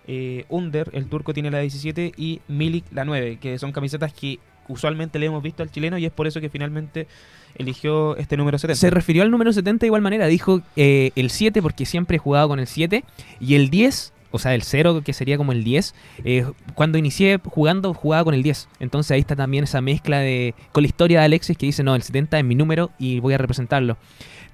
[0.08, 4.38] eh, Under, el turco tiene la 17 y Milik la 9, que son camisetas que
[4.68, 7.06] usualmente le hemos visto al chileno y es por eso que finalmente
[7.58, 8.78] eligió este número 70.
[8.78, 10.26] se refirió al número 70 de igual manera.
[10.26, 13.04] Dijo eh, el 7 porque siempre he jugado con el 7
[13.40, 15.94] y el 10, o sea, el 0 que sería como el 10.
[16.24, 18.68] eh, cuando inicié jugando jugaba con el 10.
[18.80, 21.94] Entonces ahí está también esa mezcla de con la historia de Alexis que dice, no,
[21.94, 23.96] el 70 es mi número y voy a representarlo.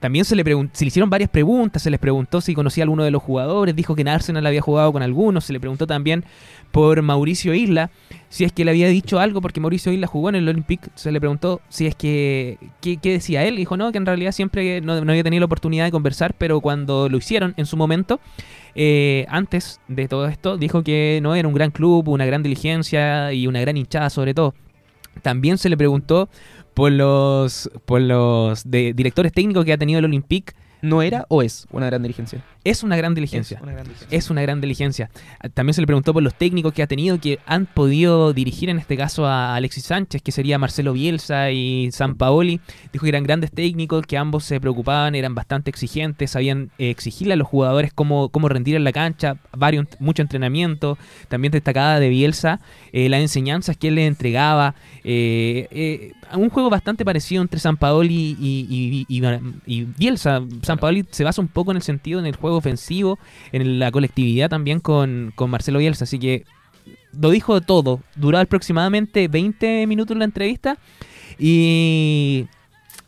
[0.03, 3.05] También se le, se le hicieron varias preguntas, se les preguntó si conocía a alguno
[3.05, 6.25] de los jugadores, dijo que en Arsenal había jugado con algunos, se le preguntó también
[6.73, 7.88] por Mauricio Isla,
[8.29, 11.12] si es que le había dicho algo, porque Mauricio Isla jugó en el Olympic, se
[11.12, 13.55] le preguntó si es que, ¿qué, qué decía él?
[13.55, 16.61] Dijo, no, que en realidad siempre no, no había tenido la oportunidad de conversar, pero
[16.61, 18.19] cuando lo hicieron en su momento,
[18.75, 23.33] eh, antes de todo esto, dijo que no era un gran club, una gran diligencia
[23.33, 24.53] y una gran hinchada sobre todo.
[25.23, 26.29] También se le preguntó
[26.75, 30.55] por los, por los de- directores técnicos que ha tenido el Olympique.
[30.83, 32.45] ¿No era o es una gran dirigencia?
[32.64, 33.57] Es una gran diligencia.
[33.57, 34.18] Es una gran dirigencia.
[34.18, 35.11] Es una gran diligencia.
[35.55, 38.79] También se le preguntó por los técnicos que ha tenido que han podido dirigir en
[38.79, 42.61] este caso a Alexis Sánchez, que sería Marcelo Bielsa y San Paoli.
[42.92, 47.35] Dijo que eran grandes técnicos, que ambos se preocupaban, eran bastante exigentes, sabían eh, exigirle
[47.35, 50.99] a los jugadores cómo, cómo rendir en la cancha, varios, mucho entrenamiento.
[51.29, 52.61] También destacada de Bielsa
[52.92, 54.75] eh, las enseñanzas que él le entregaba.
[55.05, 59.23] eh, eh, un juego bastante parecido entre San Paoli y, y- y-
[59.66, 60.40] y Bielsa.
[60.62, 63.19] San Paoli se basa un poco en el sentido en el juego ofensivo,
[63.53, 66.05] en la colectividad también con, con Marcelo Bielsa.
[66.05, 66.45] Así que
[67.19, 68.01] lo dijo todo.
[68.17, 70.79] Duró aproximadamente 20 minutos la entrevista.
[71.39, 72.47] Y,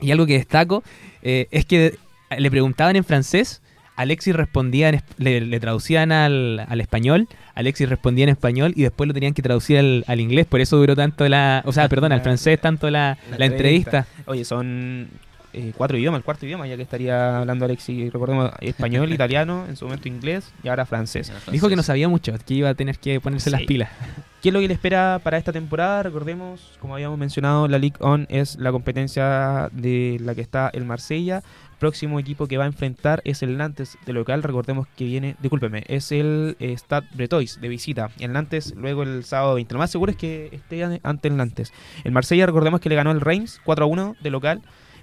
[0.01, 0.83] y algo que destaco
[1.23, 1.99] eh, es que
[2.37, 3.61] le preguntaban en francés.
[3.97, 9.07] Alexis respondía, en le, le traducían al, al español, Alexis respondía en español y después
[9.07, 12.11] lo tenían que traducir al, al inglés, por eso duró tanto la, o sea, perdón,
[12.11, 14.09] al francés tanto la, la entrevista.
[14.27, 15.09] Oye, son
[15.55, 19.77] eh, cuatro idiomas, el cuarto idioma, ya que estaría hablando Alexis, recordemos, español, italiano, en
[19.77, 21.33] su momento inglés y ahora francés.
[21.51, 23.67] Dijo que no sabía mucho, que iba a tener que ponerse las Sí.
[23.67, 23.91] pilas.
[24.43, 26.03] ¿Qué es lo que le espera para esta temporada?
[26.03, 30.85] Recordemos, como habíamos mencionado, la Ligue 1 es la competencia de la que está el
[30.85, 31.43] Marsella.
[31.79, 34.43] Próximo equipo que va a enfrentar es el Nantes de local.
[34.43, 38.11] Recordemos que viene, discúlpeme, es el eh, Stade Bretois de visita.
[38.19, 39.73] El Nantes luego el sábado 20.
[39.75, 41.73] Lo más seguro es que esté ante- ante el Nantes.
[42.05, 44.61] El Marsella, recordemos que le ganó el Reims 4 a 1 de local.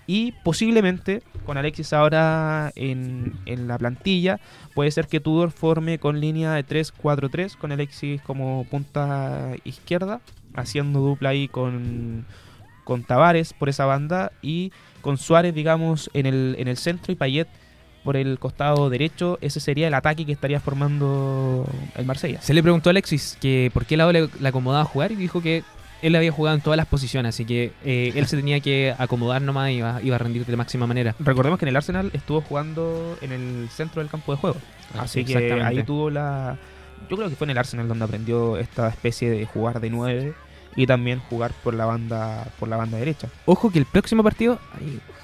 [0.08, 4.40] Y posiblemente, con Alexis ahora en, en la plantilla,
[4.74, 10.22] puede ser que Tudor forme con línea de 3-4-3, con Alexis como punta izquierda,
[10.56, 12.26] haciendo dupla ahí con,
[12.84, 17.16] con Tavares por esa banda y con Suárez, digamos, en el, en el centro y
[17.16, 17.48] Payet
[18.04, 19.38] por el costado derecho.
[19.42, 22.42] Ese sería el ataque que estaría formando el Marsella.
[22.42, 25.42] Se le preguntó a Alexis que por qué lado le, le acomodaba jugar y dijo
[25.42, 25.64] que
[26.02, 29.42] él había jugado en todas las posiciones, así que eh, él se tenía que acomodar
[29.42, 31.16] nomás y iba, iba a rendir de máxima manera.
[31.20, 34.58] Recordemos que en el Arsenal estuvo jugando en el centro del campo de juego.
[34.98, 36.58] Así que ahí tuvo la...
[37.10, 40.34] Yo creo que fue en el Arsenal donde aprendió esta especie de jugar de 9
[40.76, 43.28] y también jugar por la banda por la banda derecha.
[43.46, 44.60] Ojo que el próximo partido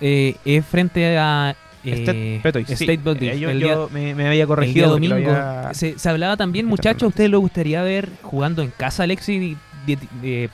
[0.02, 2.74] eh, es frente a eh, State sí.
[2.74, 5.32] State Eh, yo el yo día- me, me había el corregido día porque lo domingo.
[5.32, 9.56] había- Se, se hablaba también, muchachos, ¿a ustedes les gustaría ver jugando en casa, Alexis?
[9.96, 10.50] De- de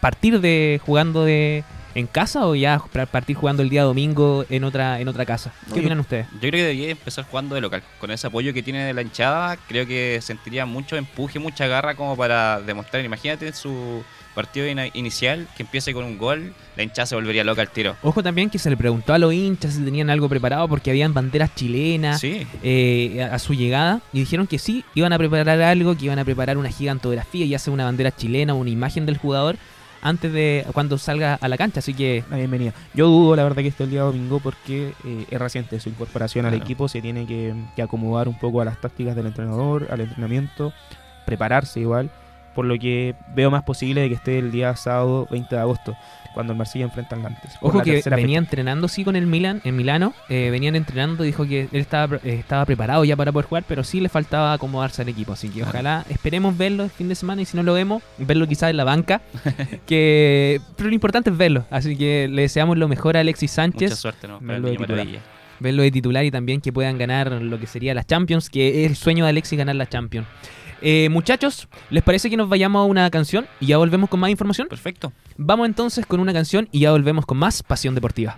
[0.00, 1.62] ¿Partir de jugando de
[1.94, 2.80] en casa o ya
[3.10, 5.52] partir jugando el día domingo en otra en otra casa?
[5.72, 6.26] ¿Qué opinan ustedes?
[6.32, 7.82] Yo creo que debería empezar jugando de local.
[8.00, 11.94] Con ese apoyo que tiene de la hinchada, creo que sentiría mucho empuje, mucha garra
[11.94, 13.04] como para demostrar.
[13.04, 14.02] Imagínate su
[14.34, 17.96] partido inicial que empiece con un gol, la hinchada se volvería loca al tiro.
[18.02, 21.14] Ojo también que se le preguntó a los hinchas si tenían algo preparado porque habían
[21.14, 25.60] banderas chilenas Sí, eh, a, a su llegada y dijeron que sí, iban a preparar
[25.62, 29.18] algo, que iban a preparar una gigantografía y hacer una bandera chilena, una imagen del
[29.18, 29.56] jugador
[30.02, 32.72] antes de cuando salga a la cancha, así que la bienvenida.
[32.92, 36.44] Yo dudo, la verdad, que esté el día domingo porque eh, es reciente su incorporación
[36.44, 36.88] al equipo.
[36.88, 40.72] Se tiene que, que acomodar un poco a las tácticas del entrenador, al entrenamiento,
[41.24, 42.10] prepararse igual.
[42.54, 45.96] Por lo que veo más posible de que esté el día sábado 20 de agosto,
[46.34, 47.52] cuando el Marsella enfrenta al Nantes.
[47.60, 51.62] Ojo que venía entrenando sí con el Milan, en Milano, eh, venían entrenando, dijo que
[51.62, 55.08] él estaba, eh, estaba preparado ya para poder jugar, pero sí le faltaba acomodarse al
[55.08, 58.02] equipo, así que ojalá esperemos verlo el fin de semana y si no lo vemos,
[58.18, 59.20] verlo quizás en la banca,
[59.86, 63.62] que pero lo importante es verlo, así que le deseamos lo mejor a Alexis mucha
[63.62, 64.40] Sánchez, suerte, ¿no?
[64.40, 65.06] me Para el lo niño titular.
[65.60, 68.90] verlo de titular y también que puedan ganar lo que sería la Champions, que es
[68.90, 70.26] el sueño de Alexis ganar la Champions.
[70.84, 74.30] Eh, muchachos, ¿les parece que nos vayamos a una canción y ya volvemos con más
[74.30, 74.66] información?
[74.68, 75.12] Perfecto.
[75.36, 78.36] Vamos entonces con una canción y ya volvemos con más Pasión Deportiva.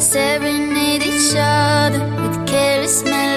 [0.00, 3.29] Serenade each other with careless melodies.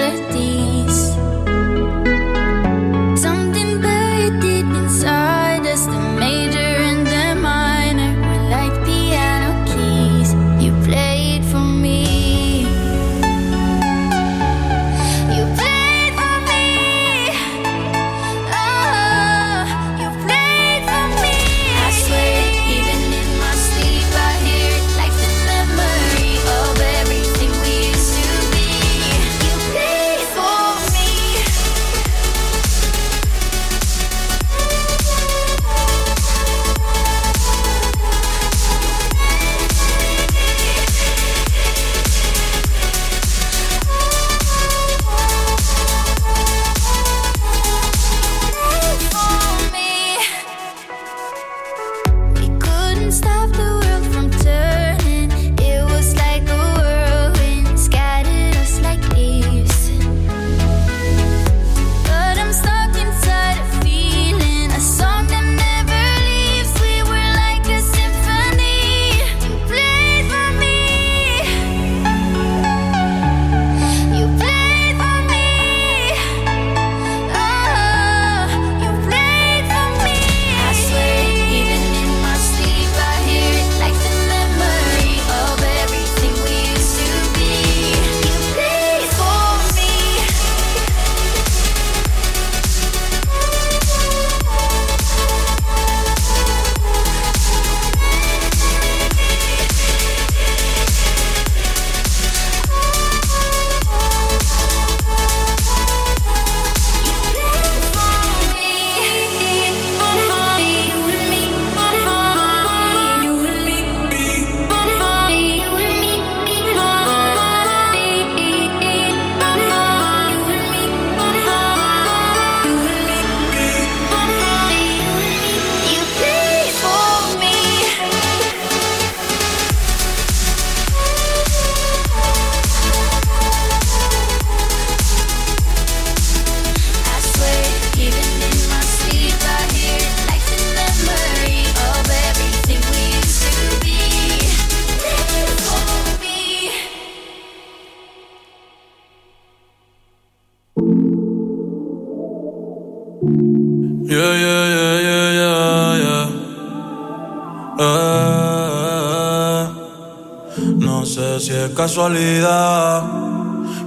[161.84, 163.02] Casualidad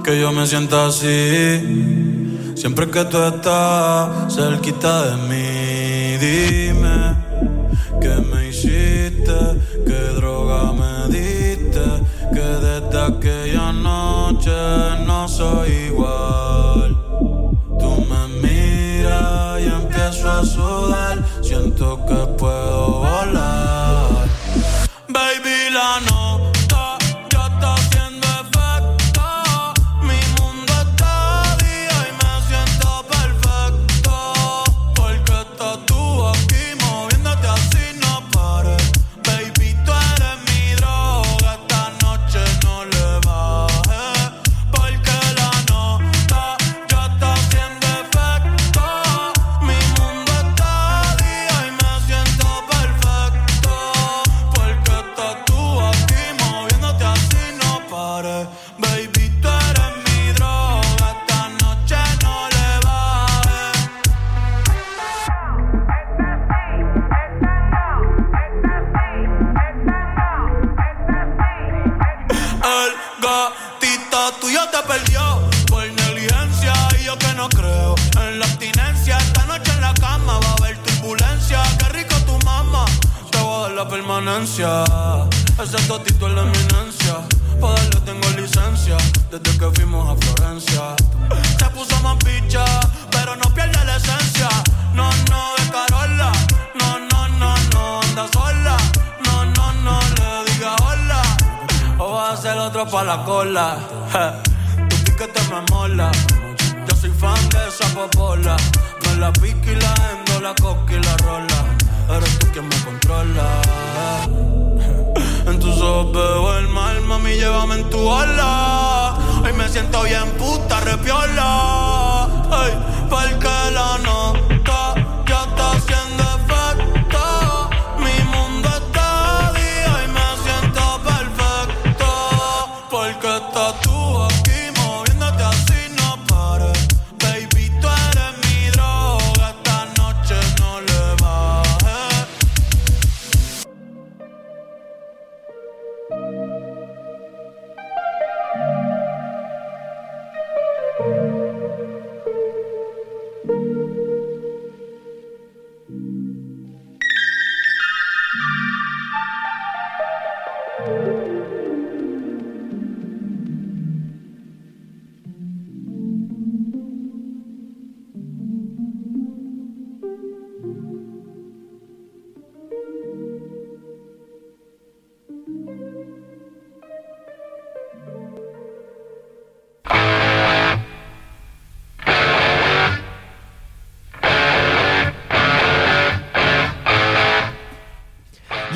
[0.04, 1.10] que yo me sienta así.
[2.54, 6.16] Siempre que tú estás cerquita de mí,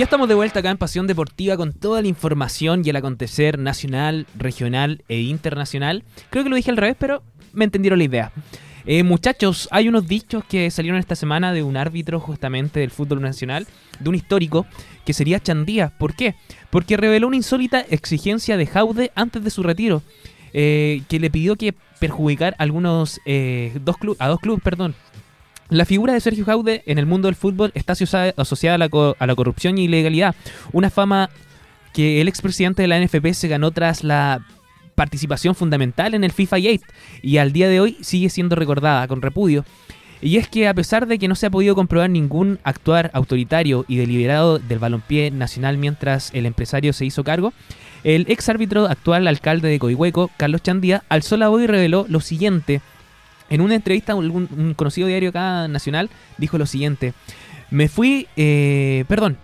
[0.02, 3.56] Ya estamos de vuelta acá en Pasión Deportiva con toda la información y el acontecer
[3.56, 6.02] nacional, regional e internacional.
[6.28, 7.22] Creo que lo dije al revés, pero
[7.52, 8.32] me entendieron la idea.
[8.84, 13.20] Eh, muchachos, hay unos dichos que salieron esta semana de un árbitro justamente del fútbol
[13.20, 13.68] nacional,
[14.00, 14.66] de un histórico,
[15.04, 15.96] que sería Chandía.
[15.96, 16.34] ¿Por qué?
[16.70, 20.02] Porque reveló una insólita exigencia de Jaude antes de su retiro,
[20.52, 24.96] eh, que le pidió que perjudicar a algunos eh, dos a dos clubes, perdón,
[25.72, 28.88] la figura de Sergio Jaude en el mundo del fútbol está asocia- asociada a la,
[28.88, 30.34] co- a la corrupción y ilegalidad.
[30.72, 31.30] Una fama
[31.92, 34.44] que el expresidente de la NFP se ganó tras la
[34.94, 36.68] participación fundamental en el FIFA 8
[37.22, 39.64] y al día de hoy sigue siendo recordada con repudio.
[40.20, 43.84] Y es que a pesar de que no se ha podido comprobar ningún actuar autoritario
[43.88, 47.52] y deliberado del balompié nacional mientras el empresario se hizo cargo,
[48.04, 52.20] el ex árbitro actual alcalde de Coihueco, Carlos Chandía, alzó la voz y reveló lo
[52.20, 52.80] siguiente
[53.52, 57.12] en una entrevista, un, un conocido diario acá nacional dijo lo siguiente:
[57.70, 59.36] Me fui, eh, perdón,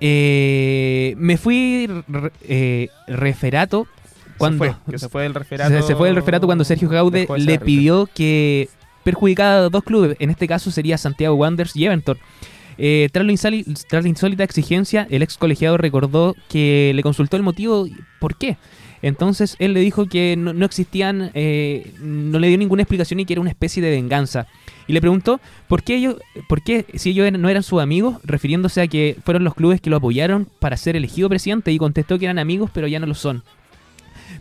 [0.00, 3.86] eh, me fui re- eh, referato
[4.38, 5.70] cuando se fue, que se fue del referato.
[5.74, 8.68] se, se fue del referato cuando Sergio Gaude le pidió que
[9.04, 12.18] perjudicara a dos clubes, en este caso sería Santiago Wanderers y Everton.
[12.82, 13.26] Eh, tras,
[13.88, 17.86] tras la insólita exigencia, el ex colegiado recordó que le consultó el motivo
[18.18, 18.56] por qué.
[19.02, 23.24] Entonces él le dijo que no, no existían, eh, no le dio ninguna explicación y
[23.24, 24.46] que era una especie de venganza.
[24.86, 26.16] Y le preguntó por qué ellos,
[26.48, 29.90] por qué si ellos no eran sus amigos, refiriéndose a que fueron los clubes que
[29.90, 33.14] lo apoyaron para ser elegido presidente y contestó que eran amigos pero ya no lo
[33.14, 33.42] son.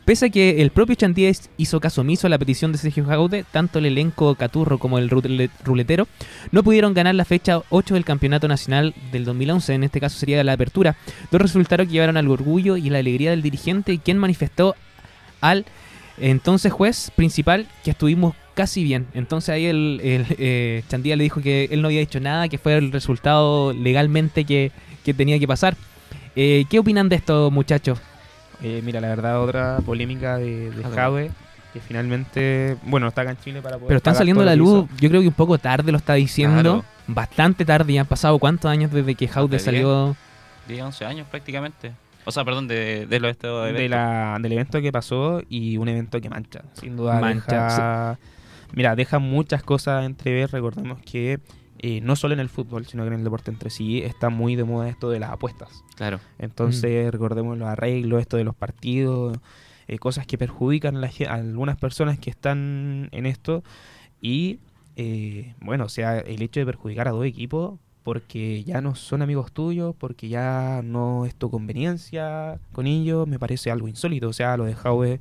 [0.10, 3.45] Pese a que el propio Chandía hizo caso omiso a la petición de Sergio Jaude,
[3.51, 6.07] tanto el elenco Caturro como el rule- ruletero
[6.51, 10.43] no pudieron ganar la fecha 8 del Campeonato Nacional del 2011, en este caso sería
[10.43, 10.95] la apertura.
[11.30, 14.76] Dos resultados que llevaron al orgullo y la alegría del dirigente, quien manifestó
[15.41, 15.66] al
[16.18, 19.05] entonces juez principal que estuvimos casi bien.
[19.14, 22.76] Entonces ahí el, el, eh, le dijo que él no había hecho nada, que fue
[22.78, 24.72] el resultado legalmente que,
[25.05, 25.78] que tenía que pasar.
[26.36, 27.99] Eh, ¿Qué opinan de esto, muchachos?
[28.62, 31.22] Eh, mira, la verdad, otra polémica de, de Ah,
[31.74, 33.88] que finalmente, bueno, está acá en Chile para poder.
[33.88, 36.16] Pero están saliendo a la lo luz, yo creo que un poco tarde lo está
[36.16, 36.62] diciendo.
[36.62, 36.86] Claro.
[37.07, 40.16] Bastante tarde, ya han pasado cuántos años desde que Jaude de salió.
[40.68, 41.91] 10, 11 años prácticamente.
[42.26, 43.89] O sea, perdón, de, estos de eventos.
[43.89, 46.62] la, del evento que pasó y un evento que mancha.
[46.74, 48.20] Sin duda, Mancha, deja-
[48.74, 50.51] Mira, deja muchas cosas entrever.
[50.51, 51.39] Recordemos que
[51.82, 54.55] eh, no solo en el fútbol, sino que en el deporte entre sí está muy
[54.55, 55.84] de moda esto de las apuestas.
[55.95, 56.19] Claro.
[56.38, 59.38] Entonces, recordemos los arreglos, esto de los partidos,
[59.88, 63.63] eh, cosas que perjudican a, la a algunas personas que están en esto.
[64.21, 64.59] Y,
[64.97, 69.21] eh, bueno, o sea, el hecho de perjudicar a dos equipos porque ya no son
[69.21, 74.30] amigos tuyos, porque ya no es tu conveniencia con ellos, me parece algo insólito.
[74.30, 75.19] O sea, lo de Jaue,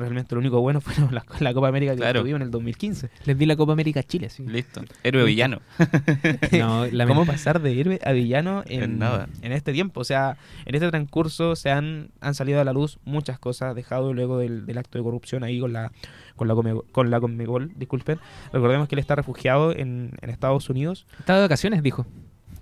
[0.00, 2.20] realmente lo único bueno fue la, la Copa América que Claro.
[2.22, 3.10] tuvimos en el 2015.
[3.26, 4.28] Les di la Copa América a Chile.
[4.30, 4.44] sí.
[4.46, 4.82] Listo.
[5.04, 5.60] Héroe villano.
[6.52, 9.28] No, ¿Cómo pasar de héroe a villano en, En nada.
[9.42, 10.00] en este tiempo?
[10.00, 10.36] O sea,
[10.66, 14.66] en este transcurso se han, han salido a la luz muchas cosas, dejado luego del,
[14.66, 15.92] del acto de corrupción ahí con la
[16.36, 18.18] con la Come- con la Conmebol, disculpen.
[18.52, 21.06] Recordemos que él está refugiado en, en Estados Unidos.
[21.18, 22.06] Estaba de vacaciones, dijo.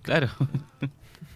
[0.03, 0.28] Claro.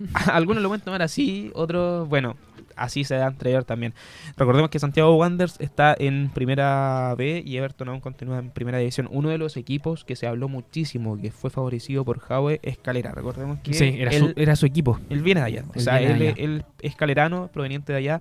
[0.33, 2.37] Algunos lo pueden tomar así, otros, bueno,
[2.77, 3.93] así se dan entrever también.
[4.37, 9.09] Recordemos que Santiago Wanderers está en Primera B y Everton aún continúa en Primera División.
[9.11, 13.13] Uno de los equipos que se habló muchísimo, que fue favorecido por Jaue, es Calera.
[13.13, 14.99] Recordemos que Sí, era, él- su, era su equipo.
[15.11, 15.65] Él viene de allá.
[15.69, 16.35] O Él sea, él, allá.
[16.37, 18.21] él es calerano, proveniente de allá.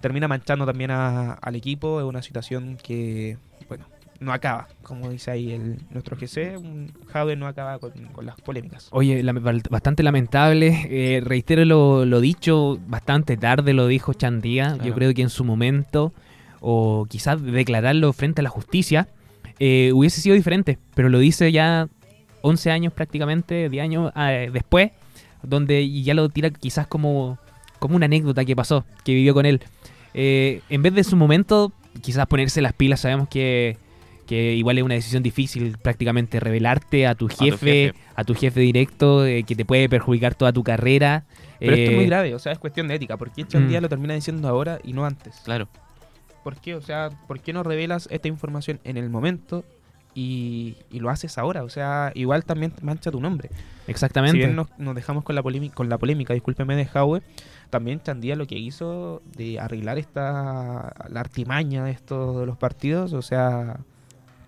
[0.00, 2.00] Termina manchando también a- al equipo.
[2.00, 3.36] Es una situación que,
[4.22, 4.68] no acaba.
[4.82, 8.88] Como dice ahí el, nuestro GC, un Jaude no acaba con, con las polémicas.
[8.92, 10.86] Oye, la- bastante lamentable.
[10.88, 14.76] eh, reitero lo, lo dicho, bastante tarde lo dijo Chandía.
[14.84, 16.12] Yo creo que en su momento,
[16.60, 19.08] o quizás declararlo frente a la justicia,
[19.58, 20.78] eh, hubiese sido diferente.
[20.94, 21.88] Pero lo dice ya
[22.42, 24.90] 11 años prácticamente, 10 años eh, después,
[25.42, 27.38] donde ya lo tira quizás como,
[27.78, 29.60] como una anécdota que pasó, que vivió con él.
[30.14, 33.76] Eh, en vez de su momento, quizás ponerse las pilas, sabemos que,
[34.26, 38.60] que igual es una decisión difícil prácticamente revelarte a tu tu jefe, a tu jefe.
[38.60, 41.24] directo, eh, que te puede perjudicar toda tu carrera.
[41.58, 43.16] Pero esto es Eh, muy grave, o sea, es cuestión de ética.
[43.16, 43.82] ¿Por qué Chandía Mm.
[43.82, 45.40] lo termina diciendo ahora y no antes?
[45.44, 45.68] Claro.
[46.44, 46.74] ¿Por qué?
[46.74, 49.64] O sea, ¿por qué no revelas esta información en el momento
[50.14, 51.62] y, y lo haces ahora?
[51.62, 53.48] O sea, igual también mancha tu nombre.
[53.86, 54.32] Exactamente.
[54.32, 57.22] Si bien nos, nos dejamos con la polémica, con la polémica, discúlpeme, de Jaue,
[57.70, 63.12] también Chandía lo que hizo de arreglar esta la artimaña de estos de los partidos,
[63.12, 63.78] o sea,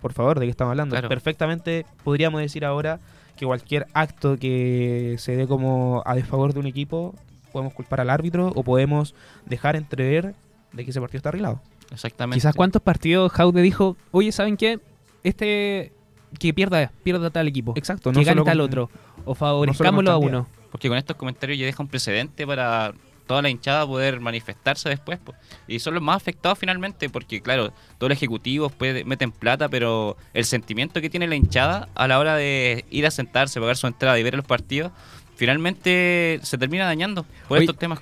[0.05, 0.93] por favor, ¿de qué estamos hablando?
[0.93, 1.09] Claro.
[1.09, 2.99] Perfectamente podríamos decir ahora
[3.35, 7.15] que cualquier acto que se dé como a desfavor de un equipo,
[7.51, 9.15] podemos culpar al árbitro o podemos
[9.47, 10.35] dejar entrever
[10.73, 11.59] de que ese partido está arreglado.
[11.89, 12.37] Exactamente.
[12.37, 14.79] Quizás cuántos partidos Jaude dijo, oye, ¿saben qué?
[15.23, 15.91] Este
[16.37, 17.73] que pierda, pierda tal equipo.
[17.75, 18.89] Exacto, que gane tal con- otro.
[19.25, 20.45] O favorezcámoslo a uno.
[20.69, 22.93] Porque con estos comentarios ya deja un precedente para
[23.27, 25.19] toda la hinchada poder manifestarse después.
[25.19, 25.33] po.
[25.67, 30.17] Y son los más afectados finalmente, porque claro, todos los ejecutivos puede- meten plata, pero
[30.33, 33.87] el sentimiento que tiene la hinchada a la hora de ir a sentarse, pagar su
[33.87, 34.91] entrada y ver los partidos,
[35.35, 37.99] finalmente se termina dañando por estos temas.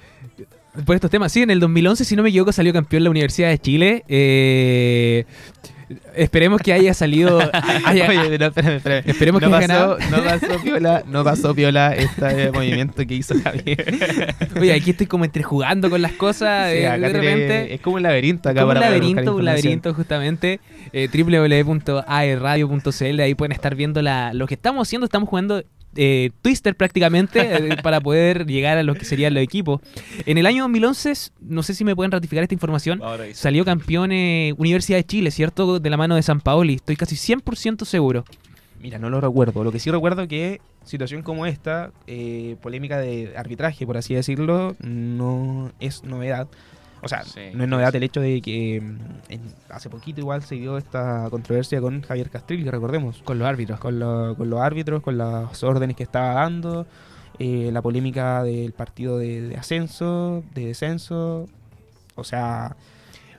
[0.85, 3.49] Por estos temas, sí, en el 2011, si no me equivoco, salió campeón la Universidad
[3.49, 4.03] de Chile.
[4.07, 5.25] Eh,
[6.15, 7.39] esperemos que haya salido...
[7.85, 9.03] haya- Oye, no, espérame, espérame.
[9.09, 9.97] Esperemos no que haya ganado.
[10.11, 13.95] no pasó piola, no pasó piola este movimiento que hizo Javier.
[14.59, 16.71] Oye, aquí estoy como entre jugando con las cosas.
[16.71, 17.73] Sí, eh, acá de tiene- repente...
[17.75, 20.59] es como un laberinto acá Como un para buscar laberinto, un laberinto justamente.
[20.91, 25.05] Eh, www.aerradio.cl, ahí pueden estar viendo la, lo que estamos haciendo.
[25.05, 25.63] Estamos jugando
[25.95, 29.81] eh, Twister prácticamente eh, para poder llegar a lo que serían los equipos.
[30.25, 33.01] En el año 2011, no sé si me pueden ratificar esta información,
[33.33, 35.79] salió campeón eh, Universidad de Chile, ¿cierto?
[35.79, 36.75] De la mano de San Paoli.
[36.75, 38.25] Estoy casi 100% seguro.
[38.81, 39.63] Mira, no lo recuerdo.
[39.63, 44.75] Lo que sí recuerdo que situación como esta, eh, polémica de arbitraje, por así decirlo,
[44.79, 46.47] no es novedad.
[47.03, 47.97] O sea, Sí, no es novedad sí.
[47.97, 48.97] el hecho de que mm,
[49.31, 53.47] en- hace poquito igual se dio esta controversia con Javier Castril, que recordemos, Con los
[53.47, 53.79] árbitros.
[53.79, 56.87] con, lo- con los árbitros, con las órdenes que estaba dando,
[57.39, 61.47] eh, la polémica del partido de, de ascenso, de descenso.
[62.15, 62.75] O sea,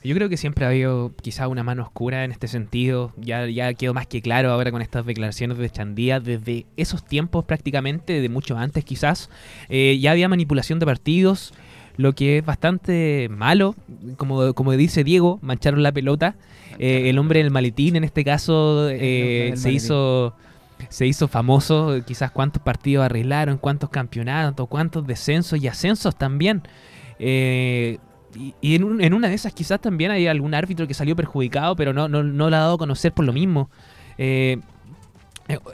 [0.03, 3.13] Yo creo que siempre ha habido quizá una mano oscura en este sentido.
[3.17, 6.21] Ya, ya quedó más que claro ahora con estas declaraciones de Chandía.
[6.21, 9.31] Desde esos tiempos prácticamente, de mucho antes quizás,
[9.71, 11.55] eh, ya había manipulación de partidos.
[11.97, 13.75] Lo que es bastante malo,
[14.17, 16.35] como, como dice Diego, mancharon la pelota.
[16.79, 19.77] Eh, el hombre en el maletín, en este caso, eh, se maletín.
[19.77, 20.35] hizo
[20.89, 26.63] se hizo famoso, quizás cuántos partidos arreglaron, cuántos campeonatos, cuántos descensos y ascensos también.
[27.19, 27.99] Eh,
[28.37, 31.15] y y en, un- en una de esas quizás también hay algún árbitro que salió
[31.15, 33.71] perjudicado, pero no, no, no lo ha dado a conocer por lo mismo.
[34.19, 34.59] Eh,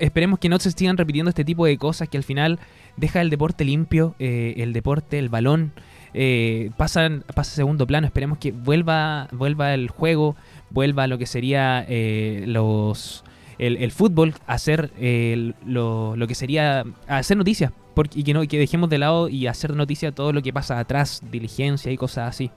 [0.00, 2.58] esperemos que no se sigan repitiendo este tipo de cosas que al final
[2.96, 5.72] deja el deporte limpio, eh, el deporte, el balón,
[6.14, 8.06] eh, pasan, pasa a segundo plano.
[8.06, 10.36] Esperemos que vuelva, vuelva el juego,
[10.70, 13.24] vuelva lo que sería eh, los
[13.58, 18.32] el, el fútbol a hacer eh, lo, lo que sería hacer noticias porque, y que
[18.32, 21.96] no que dejemos de lado y hacer noticia todo lo que pasa atrás, diligencia y
[21.96, 22.50] cosas así.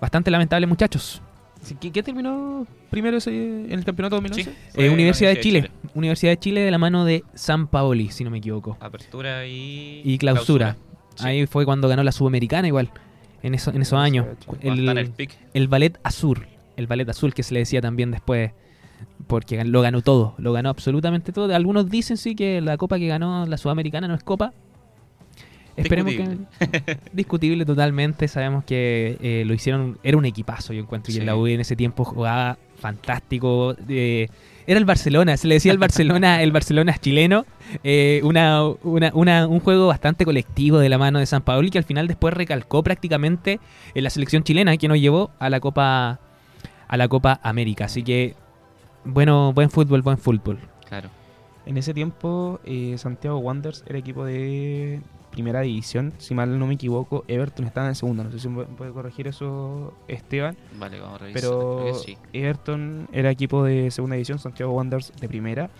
[0.00, 1.20] Bastante lamentable, muchachos.
[1.80, 4.44] ¿Qué, qué terminó primero ese, en el campeonato 2011?
[4.44, 5.70] Sí, Eh, fue la Universidad de Chile.
[5.94, 8.78] Universidad de Chile de la mano de San Paoli, si no me equivoco.
[8.80, 10.00] Apertura y.
[10.04, 10.76] Y clausura.
[11.20, 11.26] Sí.
[11.28, 12.90] Ahí fue cuando ganó la Sudamericana igual,
[13.42, 14.26] en, eso, en esos años.
[14.60, 15.36] El El, pic.
[15.54, 16.46] el ballet azul,
[16.76, 18.52] el ballet azul que se le decía también después,
[19.26, 21.54] porque lo ganó todo, lo ganó absolutamente todo.
[21.54, 24.52] Algunos dicen sí que la copa que ganó la Sudamericana no es copa.
[25.76, 28.28] Esperemos que discutible totalmente.
[28.28, 31.12] Sabemos que eh, lo hicieron, era un equipazo, yo encuentro.
[31.12, 33.74] Y en la U en ese tiempo jugaba fantástico.
[33.88, 34.28] eh,
[34.70, 37.44] era el Barcelona, se le decía el Barcelona, el Barcelona chileno.
[37.84, 41.70] eh, una, una- una- un juego bastante colectivo de la mano de San Paolo y
[41.70, 43.60] que al final después recalcó prácticamente
[43.94, 46.20] en la selección chilena que nos llevó a la Copa
[46.88, 47.84] a la Copa América.
[47.86, 48.34] Así que
[49.04, 50.58] bueno, buen fútbol, buen fútbol.
[50.88, 51.08] Claro.
[51.66, 55.00] En ese tiempo, eh, Santiago Wanderers era equipo de
[55.30, 56.12] primera división.
[56.18, 58.24] Si mal no me equivoco, Everton estaba en segunda.
[58.24, 60.56] No sé si me puede corregir eso, Esteban.
[60.78, 61.40] Vale, vamos a revisar.
[61.42, 62.16] Pero sí.
[62.32, 65.70] Everton era equipo de segunda división, Santiago Wanderers de primera.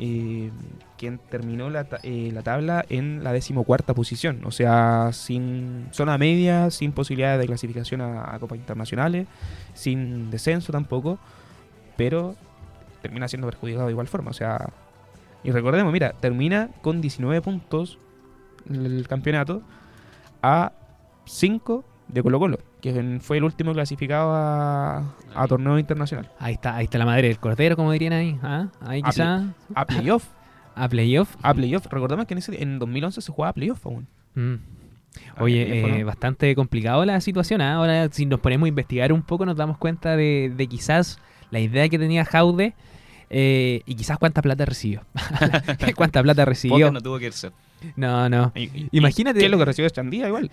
[0.00, 0.50] eh,
[0.96, 6.16] quien terminó la, ta- eh, la tabla en la decimocuarta posición, o sea, sin zona
[6.18, 9.26] media, sin posibilidades de clasificación a, a copas internacionales,
[9.74, 11.18] sin descenso tampoco,
[11.96, 12.36] pero
[13.02, 14.70] termina siendo perjudicado de igual forma, o sea,
[15.42, 17.98] y recordemos, mira, termina con 19 puntos
[18.70, 19.62] el campeonato
[20.42, 20.72] a
[21.24, 26.76] 5 de Colo Colo, que fue el último clasificado a, a torneo internacional, Ahí está,
[26.76, 28.38] ahí está la madre del cordero, como dirían ahí.
[28.42, 28.68] ¿ah?
[28.80, 30.24] Ahí A quizá a playoff.
[30.74, 31.36] a playoff.
[31.42, 31.86] A playoff.
[31.86, 34.06] Recordemos que en, ese, en 2011 se jugaba a playoff aún.
[34.34, 34.54] Mm.
[35.40, 37.60] Oye, eh, bastante complicado la situación.
[37.60, 37.74] ¿ah?
[37.74, 41.18] Ahora, si nos ponemos a investigar un poco, nos damos cuenta de, de quizás
[41.50, 42.74] la idea que tenía Jaude
[43.30, 45.02] eh, y quizás cuánta plata recibió.
[45.96, 46.90] cuánta plata recibió.
[46.90, 47.52] No tuvo que ser.
[47.96, 48.52] No, no.
[48.54, 50.50] Y- y- Imagínate- ¿Qué es lo que recibe Chandía igual?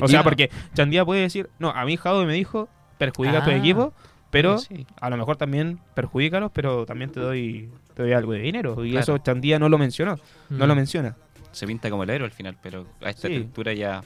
[0.00, 0.22] O sea, Ya.
[0.22, 2.68] porque Chandía puede decir, no, a mí Jaude me dijo,
[2.98, 3.56] perjudica a tu Ah.
[3.56, 3.92] equipo,
[4.30, 4.86] pero Sí.
[5.00, 8.84] a lo mejor también perjudícalos, pero también te doy, te doy algo de dinero.
[8.84, 9.02] Y Claro.
[9.02, 10.16] eso Chandía no lo mencionó,
[10.50, 10.68] no Mm.
[10.68, 11.16] lo menciona.
[11.52, 13.36] Se pinta como el héroe al final, pero a esta Sí.
[13.36, 14.02] altura ya.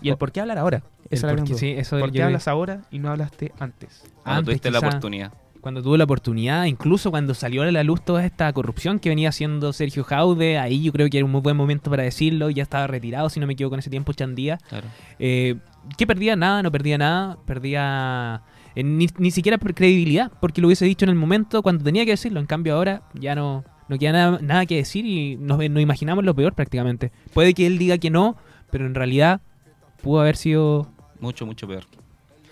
[0.00, 0.76] ¿Y el por qué hablar ahora?
[1.10, 3.52] El Esa es la por qué, sí, eso ¿Por qué hablas ahora y no hablaste
[3.58, 4.04] antes?
[4.22, 5.32] Cuando Antes, tuviste la oportunidad.
[5.60, 9.28] Cuando tuvo la oportunidad, incluso cuando salió a la luz toda esta corrupción que venía
[9.28, 12.62] haciendo Sergio Jaude, ahí yo creo que era un muy buen momento para decirlo, ya
[12.62, 14.58] estaba retirado, si no me equivoco, en ese tiempo Chandía.
[14.68, 14.86] Claro.
[15.18, 15.56] Eh,
[15.96, 16.36] ¿Qué perdía?
[16.36, 18.42] Nada, no perdía nada, perdía
[18.74, 22.04] eh, ni, ni siquiera por credibilidad, porque lo hubiese dicho en el momento cuando tenía
[22.04, 25.58] que decirlo, en cambio ahora ya no, no queda nada, nada que decir y nos,
[25.58, 27.10] nos imaginamos lo peor prácticamente.
[27.34, 28.36] Puede que él diga que no,
[28.70, 29.40] pero en realidad
[30.02, 30.88] pudo haber sido...
[31.20, 31.84] Mucho, mucho peor.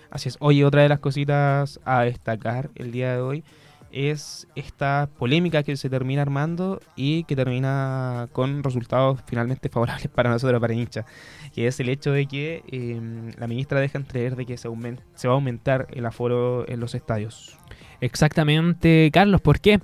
[0.09, 0.37] Así es.
[0.39, 3.43] Oye, otra de las cositas a destacar el día de hoy
[3.91, 10.29] es esta polémica que se termina armando y que termina con resultados finalmente favorables para
[10.29, 11.05] nosotros, para hinchas,
[11.53, 14.75] que es el hecho de que eh, la ministra deja entrever de que se, va
[14.75, 17.57] a aumentar el aforo en los estadios.
[18.01, 19.79] Exactamente, Carlos, ¿por qué?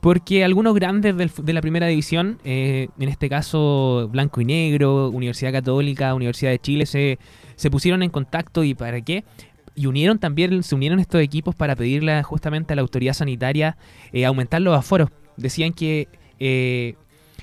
[0.00, 5.52] Porque algunos grandes de la primera división, eh, en este caso Blanco y Negro, Universidad
[5.52, 9.24] Católica, Universidad de Chile, se pusieron en contacto y para qué.
[9.80, 13.78] Y unieron también, se unieron estos equipos para pedirle justamente a la autoridad sanitaria
[14.12, 15.08] eh, aumentar los aforos.
[15.38, 16.06] Decían que,
[16.38, 16.96] eh,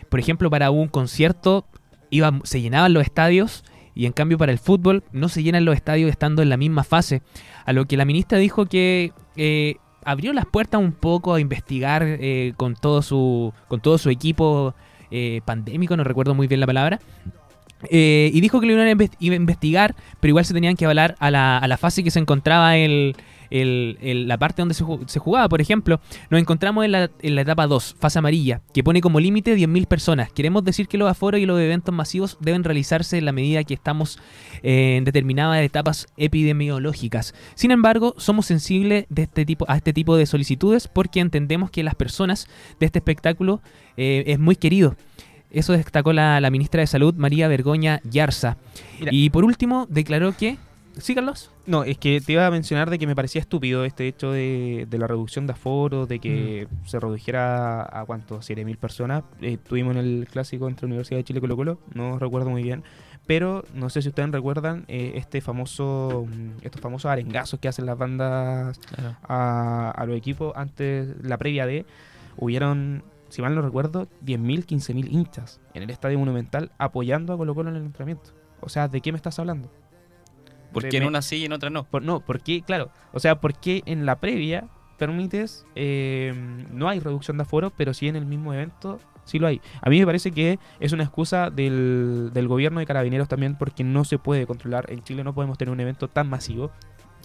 [0.08, 1.66] por ejemplo, para un concierto
[2.12, 3.64] iba, se llenaban los estadios
[3.96, 6.84] y en cambio para el fútbol no se llenan los estadios estando en la misma
[6.84, 7.24] fase.
[7.66, 12.20] A lo que la ministra dijo que eh, abrió las puertas un poco a investigar
[12.56, 14.76] con todo su con todo su equipo
[15.44, 17.00] pandémico, no recuerdo muy bien la palabra.
[17.90, 21.30] Eh, y dijo que lo iban a investigar, pero igual se tenían que avalar a
[21.32, 23.16] la, a la fase que se encontraba el,
[23.50, 25.48] el- la parte donde se, se jugaba.
[25.48, 26.00] Por ejemplo,
[26.30, 29.86] nos encontramos en la, en la etapa 2, fase amarilla, que pone como límite 10.000
[29.86, 30.32] personas.
[30.32, 33.76] Queremos decir que los aforos y los eventos masivos deben realizarse en la medida que
[33.76, 34.20] estamos
[34.64, 37.34] eh, en determinadas etapas epidemiológicas.
[37.56, 41.84] Sin embargo, somos sensibles de este tipo, a este tipo de solicitudes porque entendemos que
[41.84, 42.48] las personas
[42.80, 43.62] de este espectáculo
[43.98, 44.96] eh, es muy querido.
[45.52, 48.58] Eso destacó la, la ministra de Salud, María Vergoña Yarza.
[49.00, 49.12] Mira.
[49.14, 50.58] Y por último, declaró que...
[50.98, 51.52] Sí, Carlos.
[51.68, 54.88] No, es que te iba a mencionar de que me parecía estúpido este hecho de,
[54.89, 56.88] de la reducción de aforo, de que Mm.
[56.88, 59.24] se redujera a cuánto, 7.000 personas.
[59.41, 62.64] Eh, tuvimos en el clásico entre Universidad de Chile y Colo Colo, no recuerdo muy
[62.64, 62.84] bien.
[63.28, 67.86] Pero no sé si ustedes recuerdan eh, este famoso, mm, estos famosos arengazos que hacen
[67.86, 68.80] las bandas
[69.28, 71.86] a, a los equipos antes, la previa de,
[72.38, 77.54] hubieron, si mal no recuerdo, 10.000, 15.000 hinchas en el Estadio Monumental apoyando a Colo
[77.56, 78.32] Colo en el entrenamiento.
[78.62, 79.72] O sea, ¿de qué me estás hablando?
[80.74, 81.84] Porque de- en una sí y en otra no.
[81.86, 84.68] por, no, porque, claro, o sea, porque en la previa
[84.98, 86.34] permites, eh,
[86.72, 89.62] no hay reducción de aforo, pero sí en el mismo evento sí lo hay.
[89.82, 93.84] A mí me parece que es una excusa del, del gobierno de carabineros también porque
[93.84, 94.92] no se puede controlar.
[94.92, 96.72] En Chile no podemos tener un evento tan masivo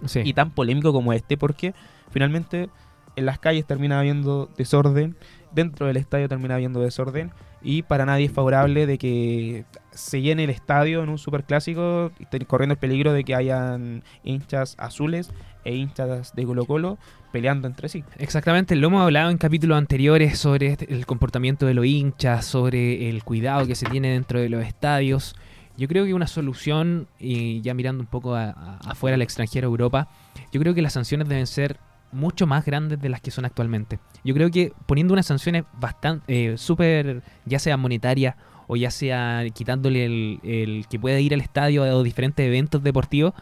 [0.05, 0.21] Sí.
[0.25, 1.75] y tan polémico como este porque
[2.11, 2.69] finalmente
[3.15, 5.17] en las calles termina habiendo desorden,
[5.55, 7.31] dentro del estadio termina habiendo desorden
[7.63, 12.11] y para nadie es favorable de que se llene el estadio en un superclásico
[12.49, 15.31] corriendo el peligro de que hayan hinchas azules
[15.65, 16.99] e hinchas de Colo Colo
[17.31, 18.05] peleando entre sí.
[18.19, 23.09] Exactamente, lo hemos hablado en capítulos anteriores sobre este- el comportamiento de los hinchas, sobre
[23.09, 25.35] el cuidado que se tiene dentro de los estadios.
[25.79, 30.09] Yo creo que una solución, y ya mirando un poco afuera al extranjero, Europa,
[30.53, 31.79] yo creo que las sanciones deben ser
[32.13, 33.99] mucho más grandes de las que son actualmente.
[34.25, 38.37] Yo creo que poniendo unas sanciones bastante, súper, ya sea monetarias
[38.69, 43.35] o ya sea quitándole el, el que pueda ir al estadio o diferentes eventos deportivos,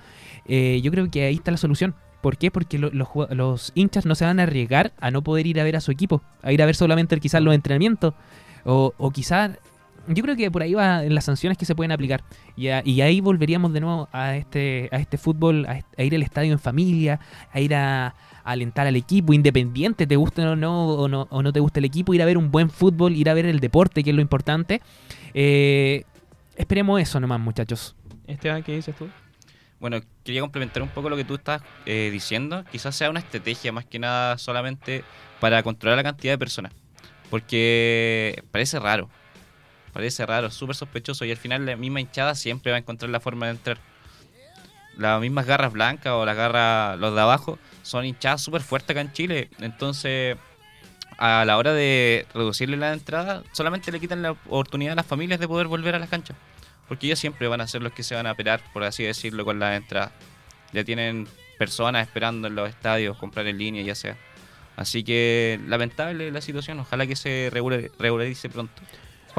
[0.47, 1.95] eh, yo creo que ahí está la solución.
[2.21, 2.51] ¿Por qué?
[2.51, 5.65] Porque lo- los, los hinchas no se van a arriesgar a no poder ir a
[5.65, 8.15] ver a su equipo, a ir a ver solamente quizás los entrenamientos.
[8.65, 9.53] O, o quizás,
[10.15, 12.23] yo creo que por ahí va en las sanciones que se pueden aplicar.
[12.57, 16.15] Y, a- y ahí volveríamos de nuevo a este, a este fútbol, a, a ir
[16.15, 17.21] al estadio en familia,
[17.53, 21.43] a ir a, a alentar al equipo, independiente, te guste o no, o no, o
[21.43, 23.61] no te guste el equipo, ir a ver un buen fútbol, ir a ver el
[23.61, 24.81] deporte, que es lo importante.
[25.35, 26.05] Eh,
[26.57, 27.95] esperemos eso nomás, muchachos.
[28.27, 29.09] Esteban, ¿qué dices tú?
[29.81, 32.65] Bueno, quería complementar un poco lo que tú estás eh, diciendo.
[32.71, 35.05] Quizás sea una estrategia más que nada solamente
[35.41, 36.73] para controlar la cantidad de personas.
[37.31, 39.09] Porque parece raro.
[39.93, 41.25] Parece raro, súper sospechoso.
[41.25, 43.79] Y al final la misma hinchada siempre va a encontrar la forma de entrar.
[44.97, 49.01] Las mismas garras blancas o las garras, los de abajo, son hinchadas súper fuertes acá
[49.01, 49.49] en Chile.
[49.61, 50.37] Entonces,
[51.17, 55.41] a la hora de reducirle la entrada, solamente le quitan la oportunidad a las familias
[55.41, 56.37] de poder volver a las canchas.
[56.89, 59.45] Porque ellos siempre van a ser los que se van a operar, por así decirlo,
[59.45, 60.13] con la entrada.
[60.73, 61.29] Ya tienen
[61.59, 64.17] personas esperando en los estadios, comprar en línea, ya sea.
[64.77, 68.83] Así que lamentable la situación, ojalá que se regularice pronto.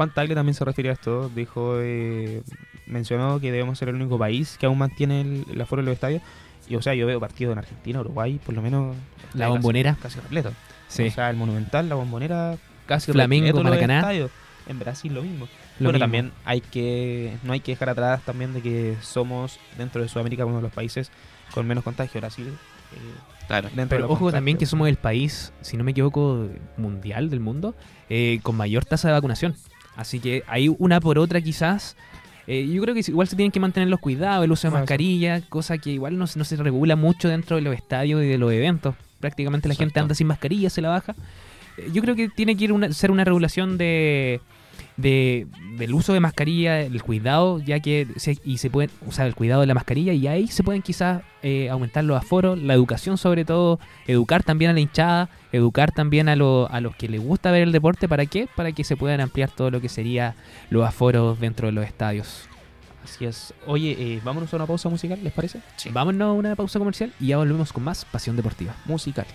[0.02, 2.42] Juan Tagle también se refirió a esto, dijo, eh,
[2.86, 5.94] mencionó que debemos ser el único país que aún mantiene el, el aforo de los
[5.94, 6.22] estadios.
[6.68, 8.96] Y o sea, yo veo partidos en Argentina, Uruguay, por lo menos...
[9.34, 9.96] La casi- Bombonera.
[10.02, 10.52] Casi, repleto.
[10.88, 11.04] Sí.
[11.06, 13.98] O sea, el Monumental, la Bombonera, casi Flamengo, los Maracaná.
[13.98, 14.30] estadios.
[14.66, 15.46] En Brasil lo mismo.
[15.80, 15.98] Lo bueno, mismo.
[16.00, 20.44] también hay que no hay que dejar atrás también de que somos dentro de Sudamérica
[20.46, 21.10] uno de los países
[21.52, 22.20] con menos contagio.
[22.20, 22.46] Brasil.
[22.48, 22.96] eh,
[23.48, 23.68] Claro.
[23.74, 27.74] Pero los ojo también que somos el país, si no me equivoco, mundial del mundo,
[28.08, 29.56] eh, con mayor tasa de vacunación.
[29.96, 31.96] Así que hay una por otra quizás.
[32.46, 34.78] eh, yo creo que igual se tienen que mantener los cuidados, el uso de sí.
[34.80, 38.26] mascarilla, cosa que igual no, se- no se regula mucho dentro de los estadios y
[38.26, 38.94] de los eventos.
[39.20, 41.14] Prácticamente la gente anda sin mascarilla, se la baja.
[41.76, 44.40] Eh, Yo creo que tiene que ir una- ser una regulación de,
[44.96, 45.46] de-
[45.78, 49.60] del uso de mascarilla, el cuidado, ya que se, y se pueden usar el cuidado
[49.62, 53.44] de la mascarilla y ahí se pueden quizás eh, aumentar los aforos, la educación sobre
[53.44, 57.50] todo, educar también a la hinchada, educar también a, lo- a los que les gusta
[57.50, 58.48] ver el deporte, ¿para qué?
[58.54, 60.34] Para que se puedan ampliar todo lo que sería
[60.70, 62.48] los aforos dentro de los estadios.
[63.02, 63.52] Así es.
[63.66, 65.58] Oye, eh, vámonos a una pausa musical, ¿les parece?
[65.74, 65.90] Sí.
[65.92, 68.76] Vámonos a una pausa comercial y ya volvemos con más Pasión Deportiva.
[68.84, 69.26] Musical.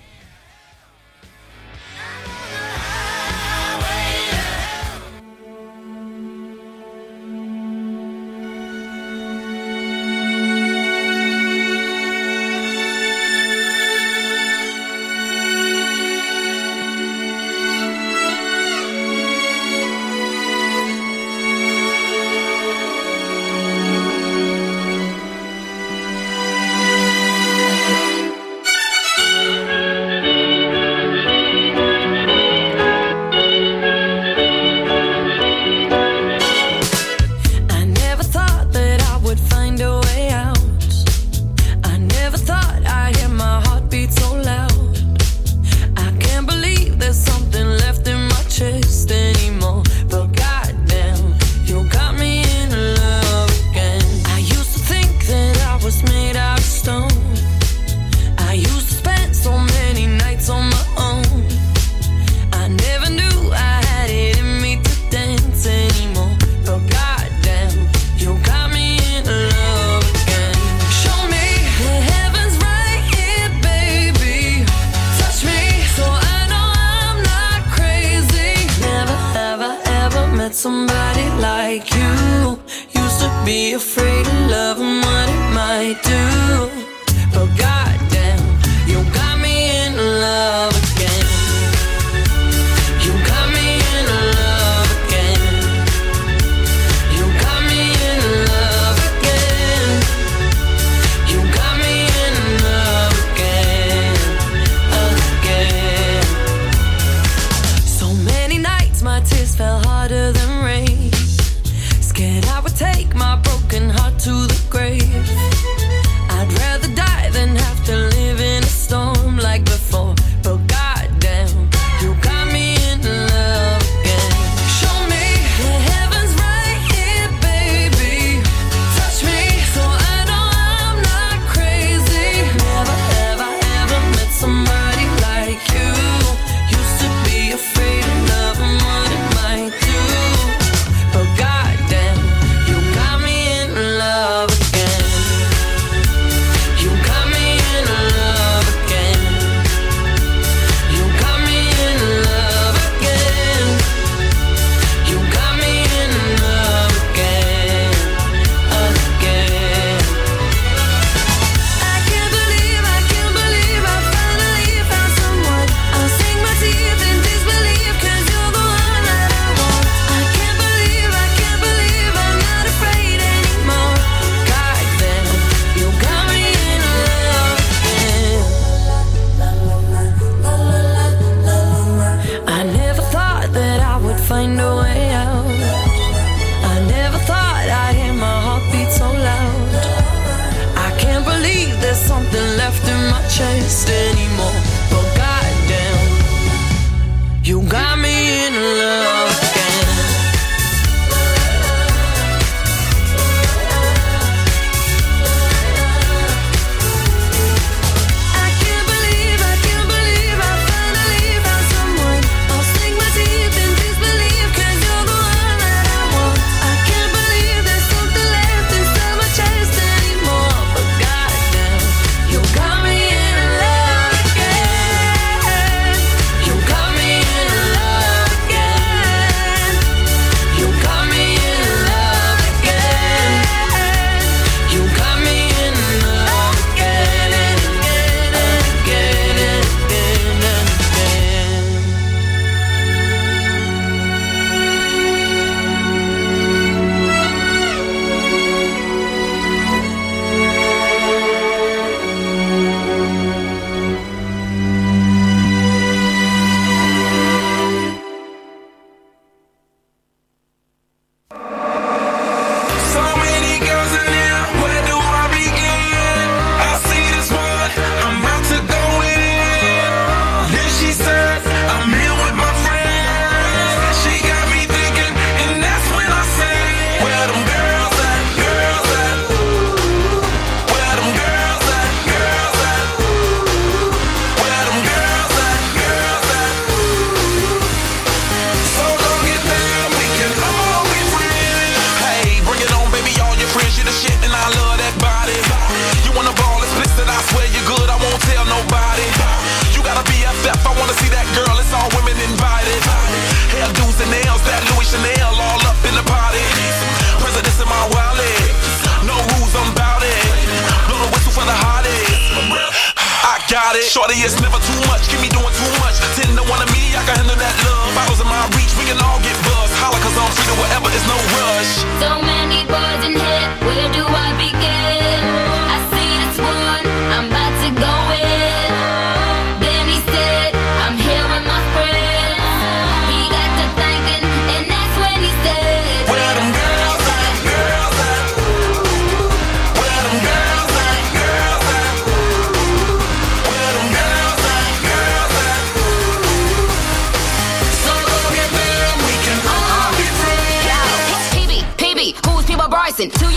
[352.97, 353.36] listen to you.